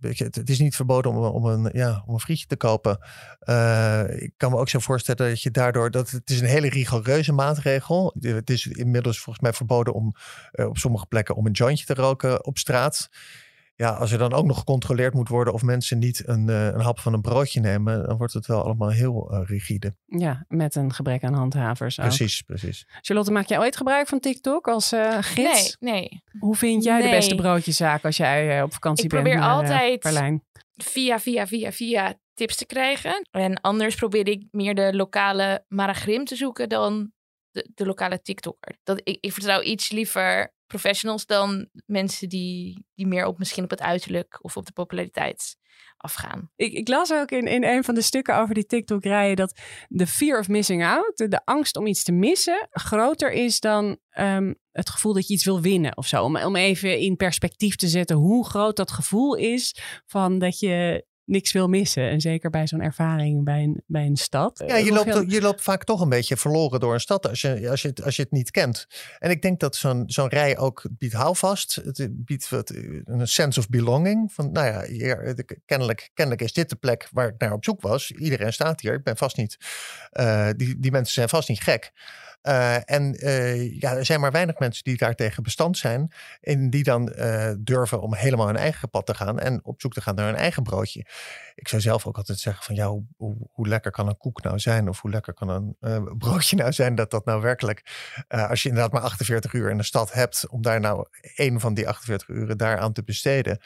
het, 0.00 0.48
is 0.50 0.58
niet 0.58 0.76
verboden 0.76 1.12
om, 1.12 1.16
om, 1.18 1.44
een, 1.44 1.70
ja, 1.72 2.02
om 2.06 2.14
een 2.14 2.20
frietje 2.20 2.46
te 2.46 2.56
kopen. 2.56 2.98
Uh, 3.48 4.02
ik 4.08 4.32
kan 4.36 4.50
me 4.50 4.56
ook 4.56 4.68
zo 4.68 4.78
voorstellen 4.78 5.28
dat 5.28 5.42
je 5.42 5.50
daardoor... 5.50 5.90
Dat, 5.90 6.10
het 6.10 6.30
is 6.30 6.40
een 6.40 6.46
hele 6.46 6.68
rigoureuze 6.68 7.32
maatregel. 7.32 8.14
Het 8.20 8.50
is 8.50 8.66
inmiddels 8.66 9.20
volgens 9.20 9.44
mij 9.44 9.52
verboden 9.52 9.94
om 9.94 10.14
op 10.52 10.78
sommige 10.78 11.06
plekken 11.06 11.36
om 11.36 11.46
een 11.46 11.52
jointje 11.52 11.86
te 11.86 11.94
roken 11.94 12.44
op 12.44 12.58
straat 12.58 13.08
ja, 13.80 13.90
als 13.90 14.12
er 14.12 14.18
dan 14.18 14.32
ook 14.32 14.46
nog 14.46 14.58
gecontroleerd 14.58 15.14
moet 15.14 15.28
worden 15.28 15.52
of 15.52 15.62
mensen 15.62 15.98
niet 15.98 16.28
een, 16.28 16.48
uh, 16.48 16.66
een 16.66 16.80
hap 16.80 16.98
van 16.98 17.12
een 17.12 17.20
broodje 17.20 17.60
nemen, 17.60 18.06
dan 18.06 18.16
wordt 18.16 18.32
het 18.32 18.46
wel 18.46 18.64
allemaal 18.64 18.90
heel 18.90 19.32
uh, 19.32 19.40
rigide. 19.44 19.94
Ja, 20.06 20.44
met 20.48 20.74
een 20.74 20.92
gebrek 20.92 21.24
aan 21.24 21.34
handhavers. 21.34 22.00
Ook. 22.00 22.06
Precies, 22.06 22.42
precies. 22.42 22.86
Charlotte, 23.00 23.32
maak 23.32 23.46
jij 23.46 23.58
ooit 23.58 23.76
gebruik 23.76 24.08
van 24.08 24.20
TikTok 24.20 24.68
als 24.68 24.92
uh, 24.92 25.16
gids? 25.20 25.76
Nee, 25.80 25.92
nee. 25.92 26.22
Hoe 26.38 26.56
vind 26.56 26.84
jij 26.84 26.98
nee. 26.98 27.10
de 27.10 27.16
beste 27.16 27.34
broodjeszaak 27.34 28.04
als 28.04 28.16
jij 28.16 28.62
op 28.62 28.72
vakantie 28.72 29.04
Ik 29.04 29.10
bent? 29.10 29.22
probeer 29.22 29.40
naar, 29.40 29.50
altijd 29.50 30.00
Berlijn? 30.00 30.44
via, 30.76 31.18
via, 31.18 31.46
via, 31.46 31.72
via 31.72 32.14
tips 32.34 32.56
te 32.56 32.66
krijgen. 32.66 33.28
En 33.30 33.60
anders 33.60 33.94
probeer 33.94 34.28
ik 34.28 34.44
meer 34.50 34.74
de 34.74 34.94
lokale 34.94 35.64
Maragrim 35.68 36.24
te 36.24 36.36
zoeken 36.36 36.68
dan 36.68 37.12
de, 37.50 37.70
de 37.74 37.86
lokale 37.86 38.22
TikToker. 38.22 38.78
Dat, 38.82 39.00
ik, 39.04 39.18
ik 39.20 39.32
vertrouw 39.32 39.62
iets 39.62 39.90
liever 39.90 40.52
professionals 40.70 41.26
dan 41.26 41.68
mensen 41.86 42.28
die, 42.28 42.84
die 42.94 43.06
meer 43.06 43.26
op 43.26 43.38
misschien 43.38 43.64
op 43.64 43.70
het 43.70 43.80
uiterlijk 43.80 44.38
of 44.44 44.56
op 44.56 44.66
de 44.66 44.72
populariteit 44.72 45.56
afgaan. 45.96 46.50
Ik, 46.56 46.72
ik 46.72 46.88
las 46.88 47.12
ook 47.12 47.30
in, 47.30 47.46
in 47.46 47.64
een 47.64 47.84
van 47.84 47.94
de 47.94 48.02
stukken 48.02 48.38
over 48.38 48.54
die 48.54 48.66
TikTok-rijen 48.66 49.36
dat 49.36 49.60
de 49.88 50.06
fear 50.06 50.38
of 50.38 50.48
missing 50.48 50.84
out, 50.84 51.16
de, 51.16 51.40
angst 51.44 51.76
om 51.76 51.86
iets 51.86 52.02
te 52.02 52.12
missen, 52.12 52.68
groter 52.70 53.32
is 53.32 53.60
dan 53.60 53.98
um, 54.18 54.54
het 54.72 54.90
gevoel 54.90 55.12
dat 55.12 55.26
je 55.26 55.34
iets 55.34 55.44
wil 55.44 55.60
winnen 55.60 55.96
of 55.96 56.06
zo. 56.06 56.24
Om, 56.24 56.36
om 56.36 56.56
even 56.56 56.98
in 56.98 57.16
perspectief 57.16 57.76
te 57.76 57.88
zetten 57.88 58.16
hoe 58.16 58.46
groot 58.46 58.76
dat 58.76 58.90
gevoel 58.90 59.34
is 59.34 59.76
van 60.06 60.38
dat 60.38 60.58
je 60.58 61.04
niks 61.30 61.52
wil 61.52 61.68
missen. 61.68 62.08
En 62.08 62.20
zeker 62.20 62.50
bij 62.50 62.66
zo'n 62.66 62.80
ervaring 62.80 63.44
bij 63.44 63.62
een, 63.62 63.82
bij 63.86 64.06
een 64.06 64.16
stad. 64.16 64.62
Ja, 64.66 64.76
je 64.76 64.92
loopt, 64.92 65.32
je 65.32 65.40
loopt 65.40 65.62
vaak 65.62 65.84
toch 65.84 66.00
een 66.00 66.08
beetje 66.08 66.36
verloren 66.36 66.80
door 66.80 66.94
een 66.94 67.00
stad 67.00 67.28
als 67.28 67.40
je, 67.40 67.70
als 67.70 67.82
je, 67.82 67.88
het, 67.88 68.02
als 68.02 68.16
je 68.16 68.22
het 68.22 68.30
niet 68.30 68.50
kent. 68.50 68.86
En 69.18 69.30
ik 69.30 69.42
denk 69.42 69.60
dat 69.60 69.76
zo'n 69.76 70.02
zo'n 70.06 70.28
rij 70.28 70.58
ook 70.58 70.82
biedt 70.90 71.14
houvast. 71.14 71.74
Het 71.74 72.08
biedt 72.10 72.48
wat, 72.48 72.70
een 73.04 73.28
sense 73.28 73.58
of 73.58 73.68
belonging. 73.68 74.32
Van, 74.32 74.52
nou 74.52 74.66
ja, 74.66 74.84
hier, 74.84 75.34
kennelijk, 75.66 76.10
kennelijk 76.14 76.42
is 76.42 76.52
dit 76.52 76.68
de 76.68 76.76
plek 76.76 77.08
waar 77.12 77.28
ik 77.28 77.38
naar 77.38 77.52
op 77.52 77.64
zoek 77.64 77.80
was. 77.80 78.10
Iedereen 78.10 78.52
staat 78.52 78.80
hier. 78.80 78.94
Ik 78.94 79.04
ben 79.04 79.16
vast 79.16 79.36
niet... 79.36 79.56
Uh, 80.12 80.48
die, 80.56 80.78
die 80.78 80.90
mensen 80.90 81.14
zijn 81.14 81.28
vast 81.28 81.48
niet 81.48 81.60
gek. 81.60 81.92
Uh, 82.42 82.90
en 82.90 83.24
uh, 83.24 83.80
ja, 83.80 83.96
er 83.96 84.04
zijn 84.04 84.20
maar 84.20 84.32
weinig 84.32 84.58
mensen 84.58 84.84
die 84.84 84.96
daartegen 84.96 85.42
bestand 85.42 85.78
zijn. 85.78 86.12
En 86.40 86.70
die 86.70 86.82
dan 86.82 87.12
uh, 87.16 87.52
durven 87.58 88.00
om 88.00 88.14
helemaal 88.14 88.46
hun 88.46 88.56
eigen 88.56 88.90
pad 88.90 89.06
te 89.06 89.14
gaan. 89.14 89.38
En 89.38 89.64
op 89.64 89.80
zoek 89.80 89.92
te 89.92 90.00
gaan 90.00 90.14
naar 90.14 90.26
hun 90.26 90.36
eigen 90.36 90.62
broodje. 90.62 91.06
Ik 91.54 91.68
zou 91.68 91.82
zelf 91.82 92.06
ook 92.06 92.16
altijd 92.16 92.38
zeggen 92.38 92.64
van 92.64 92.74
ja, 92.74 92.88
hoe, 93.16 93.36
hoe, 93.50 93.68
lekker 93.68 93.90
kan 93.90 94.08
een 94.08 94.16
koek 94.16 94.42
nou 94.42 94.58
zijn? 94.58 94.88
Of 94.88 95.00
hoe 95.00 95.10
lekker 95.10 95.34
kan 95.34 95.76
een 95.80 96.18
broodje 96.18 96.56
nou 96.56 96.72
zijn? 96.72 96.94
Dat 96.94 97.10
dat 97.10 97.24
nou 97.24 97.40
werkelijk, 97.40 97.82
als 98.28 98.62
je 98.62 98.68
inderdaad 98.68 98.92
maar 98.92 99.02
48 99.02 99.52
uur 99.52 99.70
in 99.70 99.76
de 99.76 99.82
stad 99.82 100.12
hebt. 100.12 100.48
Om 100.48 100.62
daar 100.62 100.80
nou 100.80 101.06
één 101.34 101.60
van 101.60 101.74
die 101.74 101.88
48 101.88 102.28
uren 102.28 102.58
daaraan 102.58 102.92
te 102.92 103.02
besteden. 103.02 103.60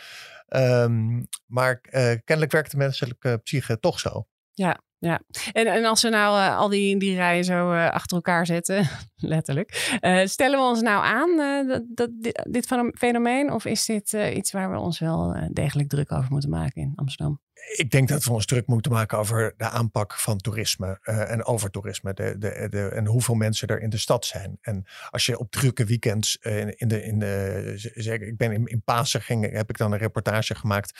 Um, 0.48 1.26
maar 1.46 1.80
kennelijk 2.24 2.52
werkt 2.52 2.70
de 2.70 2.76
menselijke 2.76 3.40
psyche 3.42 3.78
toch 3.78 4.00
zo. 4.00 4.26
Ja, 4.52 4.80
Ja, 5.04 5.20
en, 5.52 5.66
en 5.66 5.84
als 5.84 6.02
we 6.02 6.08
nou 6.08 6.38
uh, 6.38 6.56
al 6.58 6.68
die, 6.68 6.98
die 6.98 7.14
rijen 7.14 7.44
zo 7.44 7.72
uh, 7.72 7.90
achter 7.90 8.16
elkaar 8.16 8.46
zetten, 8.46 8.88
letterlijk, 9.16 9.98
uh, 10.00 10.24
stellen 10.24 10.58
we 10.58 10.64
ons 10.64 10.80
nou 10.80 11.04
aan 11.04 11.36
dat, 11.68 11.82
dat, 11.88 12.10
dit, 12.12 12.46
dit 12.50 12.66
fenomeen? 12.94 13.52
Of 13.52 13.64
is 13.64 13.84
dit 13.84 14.12
iets 14.12 14.52
waar 14.52 14.70
we 14.70 14.78
ons 14.78 14.98
wel 14.98 15.48
degelijk 15.50 15.88
druk 15.88 16.12
over 16.12 16.30
moeten 16.30 16.50
maken 16.50 16.82
in 16.82 16.92
Amsterdam? 16.94 17.40
Ik 17.72 17.90
denk 17.90 18.08
dat 18.08 18.24
we 18.24 18.32
ons 18.32 18.46
druk 18.46 18.66
moeten 18.66 18.92
maken 18.92 19.18
over 19.18 19.54
de 19.56 19.68
aanpak 19.68 20.14
van 20.14 20.38
toerisme 20.38 20.98
uh, 21.04 21.30
en 21.30 21.44
over 21.44 21.70
toerisme. 21.70 22.14
De, 22.14 22.38
de, 22.38 22.66
de, 22.70 22.88
en 22.88 23.06
hoeveel 23.06 23.34
mensen 23.34 23.68
er 23.68 23.80
in 23.80 23.90
de 23.90 23.98
stad 23.98 24.24
zijn. 24.24 24.58
En 24.60 24.84
als 25.10 25.26
je 25.26 25.38
op 25.38 25.50
drukke 25.50 25.84
weekends 25.84 26.38
uh, 26.42 26.58
in 26.58 26.88
de, 26.88 27.02
in 27.02 27.18
de 27.18 27.72
zeker, 27.94 28.26
ik 28.26 28.36
ben 28.36 28.52
in, 28.52 28.66
in 28.66 28.82
Pasen 28.82 29.22
ging, 29.22 29.52
heb 29.52 29.70
ik 29.70 29.76
dan 29.76 29.92
een 29.92 29.98
reportage 29.98 30.54
gemaakt. 30.54 30.98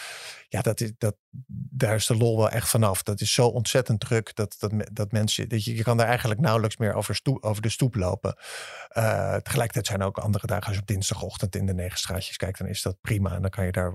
Ja, 0.49 0.61
dat 0.61 0.81
is, 0.81 0.93
dat, 0.99 1.17
daar 1.71 1.95
is 1.95 2.07
de 2.07 2.17
lol 2.17 2.37
wel 2.37 2.51
echt 2.51 2.69
vanaf. 2.69 3.03
Dat 3.03 3.21
is 3.21 3.33
zo 3.33 3.47
ontzettend 3.47 4.01
druk 4.01 4.35
dat, 4.35 4.57
dat, 4.59 4.73
dat 4.93 5.13
mensen, 5.13 5.49
dat 5.49 5.65
je, 5.65 5.77
je 5.77 5.83
kan 5.83 5.97
daar 5.97 6.09
eigenlijk 6.09 6.41
nauwelijks 6.41 6.77
meer 6.77 6.95
over, 6.95 7.21
over 7.41 7.63
de 7.63 7.69
stoep 7.69 7.95
lopen. 7.95 8.37
Uh, 8.97 9.37
tegelijkertijd 9.37 9.87
zijn 9.87 10.01
er 10.01 10.07
ook 10.07 10.19
andere 10.19 10.47
dagen. 10.47 10.67
Als 10.67 10.75
je 10.75 10.81
op 10.81 10.87
dinsdagochtend 10.87 11.57
in 11.57 11.67
de 11.67 11.75
negen 11.75 11.99
straatjes 11.99 12.37
kijkt, 12.37 12.59
dan 12.59 12.69
is 12.69 12.83
dat 12.83 13.01
prima. 13.01 13.35
En 13.35 13.41
dan 13.41 13.51
kan 13.51 13.65
je 13.65 13.73
daar 13.73 13.93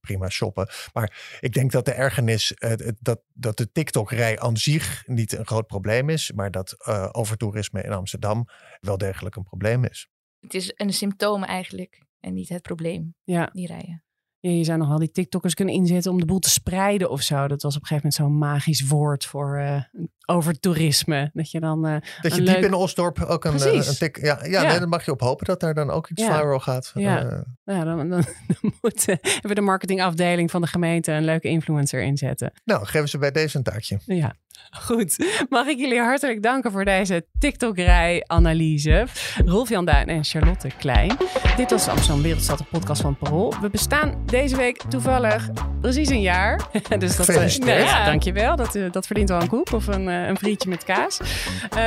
prima 0.00 0.28
shoppen. 0.28 0.68
Maar 0.92 1.38
ik 1.40 1.52
denk 1.52 1.65
dat 1.72 1.84
de 1.84 1.92
ergernis, 1.92 2.54
uh, 2.58 2.72
dat, 3.00 3.20
dat 3.32 3.56
de 3.56 3.72
TikTok-rij 3.72 4.38
aan 4.38 4.56
zich 4.56 5.02
niet 5.06 5.32
een 5.32 5.46
groot 5.46 5.66
probleem 5.66 6.10
is, 6.10 6.32
maar 6.32 6.50
dat 6.50 6.74
uh, 6.88 7.08
overtoerisme 7.12 7.82
in 7.82 7.92
Amsterdam 7.92 8.44
wel 8.80 8.98
degelijk 8.98 9.36
een 9.36 9.42
probleem 9.42 9.84
is. 9.84 10.08
Het 10.40 10.54
is 10.54 10.72
een 10.76 10.92
symptoom 10.92 11.44
eigenlijk 11.44 12.02
en 12.20 12.34
niet 12.34 12.48
het 12.48 12.62
probleem, 12.62 13.14
ja. 13.24 13.50
die 13.52 13.66
rijen. 13.66 14.05
Ja, 14.46 14.52
je 14.52 14.64
zou 14.64 14.78
nog 14.78 14.88
wel 14.88 14.98
die 14.98 15.10
TikTokkers 15.10 15.54
kunnen 15.54 15.74
inzetten 15.74 16.12
om 16.12 16.18
de 16.18 16.26
boel 16.26 16.38
te 16.38 16.50
spreiden 16.50 17.10
of 17.10 17.22
zo. 17.22 17.48
Dat 17.48 17.62
was 17.62 17.76
op 17.76 17.80
een 17.80 17.86
gegeven 17.86 18.10
moment 18.12 18.14
zo'n 18.14 18.48
magisch 18.48 18.86
woord 18.86 19.24
voor 19.24 19.58
uh, 19.58 19.82
over 20.26 20.60
toerisme. 20.60 21.30
Dat 21.32 21.50
je 21.50 21.60
dan. 21.60 21.86
Uh, 21.86 21.96
dat 22.20 22.34
je 22.34 22.42
diep 22.42 22.56
in 22.56 22.74
Osdorp 22.74 23.22
ook 23.22 23.44
een, 23.44 23.54
uh, 23.54 23.86
een 23.86 23.96
tik. 23.98 24.20
Ja, 24.20 24.38
ja, 24.44 24.62
ja. 24.62 24.78
Nee, 24.78 24.86
mag 24.86 25.04
je 25.04 25.10
op 25.10 25.20
hopen 25.20 25.46
dat 25.46 25.60
daar 25.60 25.74
dan 25.74 25.90
ook 25.90 26.08
iets 26.08 26.22
ja. 26.22 26.38
viral 26.38 26.60
gaat. 26.60 26.90
Ja, 26.94 27.44
ja 27.64 27.84
dan, 27.84 27.96
dan, 27.96 28.08
dan 28.60 28.72
moet 28.80 29.04
we 29.42 29.54
de 29.54 29.60
marketingafdeling 29.60 30.50
van 30.50 30.60
de 30.60 30.66
gemeente 30.66 31.12
een 31.12 31.24
leuke 31.24 31.48
influencer 31.48 32.02
inzetten. 32.02 32.52
Nou, 32.64 32.86
geven 32.86 33.08
ze 33.08 33.18
bij 33.18 33.30
deze 33.30 33.56
een 33.56 33.62
taartje. 33.62 33.98
Ja. 34.04 34.36
Goed, 34.70 35.44
mag 35.48 35.66
ik 35.66 35.78
jullie 35.78 36.00
hartelijk 36.00 36.42
danken 36.42 36.72
voor 36.72 36.84
deze 36.84 37.26
TikTok-rij-analyse. 37.38 39.06
Rolf-Jan 39.44 39.84
Duin 39.84 40.08
en 40.08 40.24
Charlotte 40.24 40.68
Klein. 40.78 41.16
Dit 41.56 41.70
was 41.70 41.84
de 41.84 41.90
Amsterdam 41.90 42.22
Wereldstad, 42.22 42.58
de 42.58 42.64
podcast 42.70 43.02
van 43.02 43.16
Parool. 43.16 43.54
We 43.60 43.70
bestaan 43.70 44.22
deze 44.26 44.56
week 44.56 44.82
toevallig 44.88 45.50
precies 45.80 46.08
een 46.08 46.20
jaar. 46.20 46.68
dus 46.98 47.16
dat, 47.16 47.28
uh, 47.28 47.36
nou 47.36 47.70
ja, 47.70 48.04
dankjewel. 48.04 48.56
Dat, 48.56 48.74
uh, 48.74 48.92
dat 48.92 49.06
verdient 49.06 49.28
wel 49.28 49.40
een 49.40 49.48
koep 49.48 49.72
of 49.72 49.86
een, 49.86 50.08
uh, 50.08 50.26
een 50.26 50.36
frietje 50.36 50.68
met 50.68 50.84
kaas. 50.84 51.18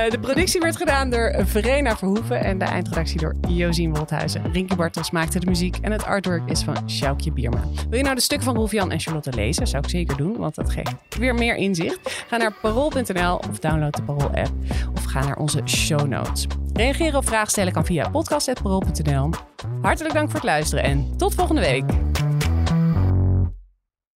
de 0.10 0.18
productie 0.22 0.62
werd 0.62 0.78
gedaan 0.78 1.10
door 1.10 1.36
Verena 1.46 1.98
Verhoeven 1.98 2.44
en 2.44 2.58
de 2.58 2.66
eindredactie 2.66 3.20
door 3.20 3.36
Josien 3.48 3.96
Wolthuizen. 3.96 4.52
Rinky 4.52 4.76
Bartels 4.76 5.12
maakte 5.12 5.40
de 5.40 5.46
muziek 5.46 5.78
en 5.82 5.92
het 5.92 6.06
artwork 6.06 6.50
is 6.50 6.62
van 6.62 6.90
Sjoukje 6.90 7.32
Bierma. 7.32 7.62
Wil 7.90 7.98
je 7.98 8.04
nou 8.04 8.16
de 8.16 8.22
stukken 8.22 8.48
van 8.48 8.56
Rolf-Jan 8.56 8.92
en 8.92 9.00
Charlotte 9.00 9.34
lezen? 9.34 9.68
Zou 9.68 9.84
ik 9.84 9.90
zeker 9.90 10.18
doen, 10.18 10.38
want 10.38 10.56
dat 10.56 10.70
geeft 10.70 11.18
weer 11.18 11.34
meer 11.34 11.56
inzicht. 11.56 12.24
Ga 12.28 12.38
naar 12.38 12.54
parool.nl 12.62 13.36
of 13.50 13.60
download 13.60 13.96
de 13.96 14.04
Parool-app 14.04 14.52
of 14.96 15.04
ga 15.04 15.26
naar 15.26 15.38
onze 15.38 15.62
show 15.66 16.08
notes. 16.08 16.48
Reageren 16.74 17.18
of 17.18 17.26
vragen 17.26 17.52
stellen 17.52 17.74
kan 17.74 17.86
via 17.86 18.10
podcast.parool.nl. 18.10 19.30
Hartelijk 19.82 20.14
dank 20.14 20.26
voor 20.26 20.40
het 20.40 20.50
luisteren 20.50 20.84
en 20.84 21.18
tot 21.18 21.36
volgende 21.36 21.62
week. 21.62 21.84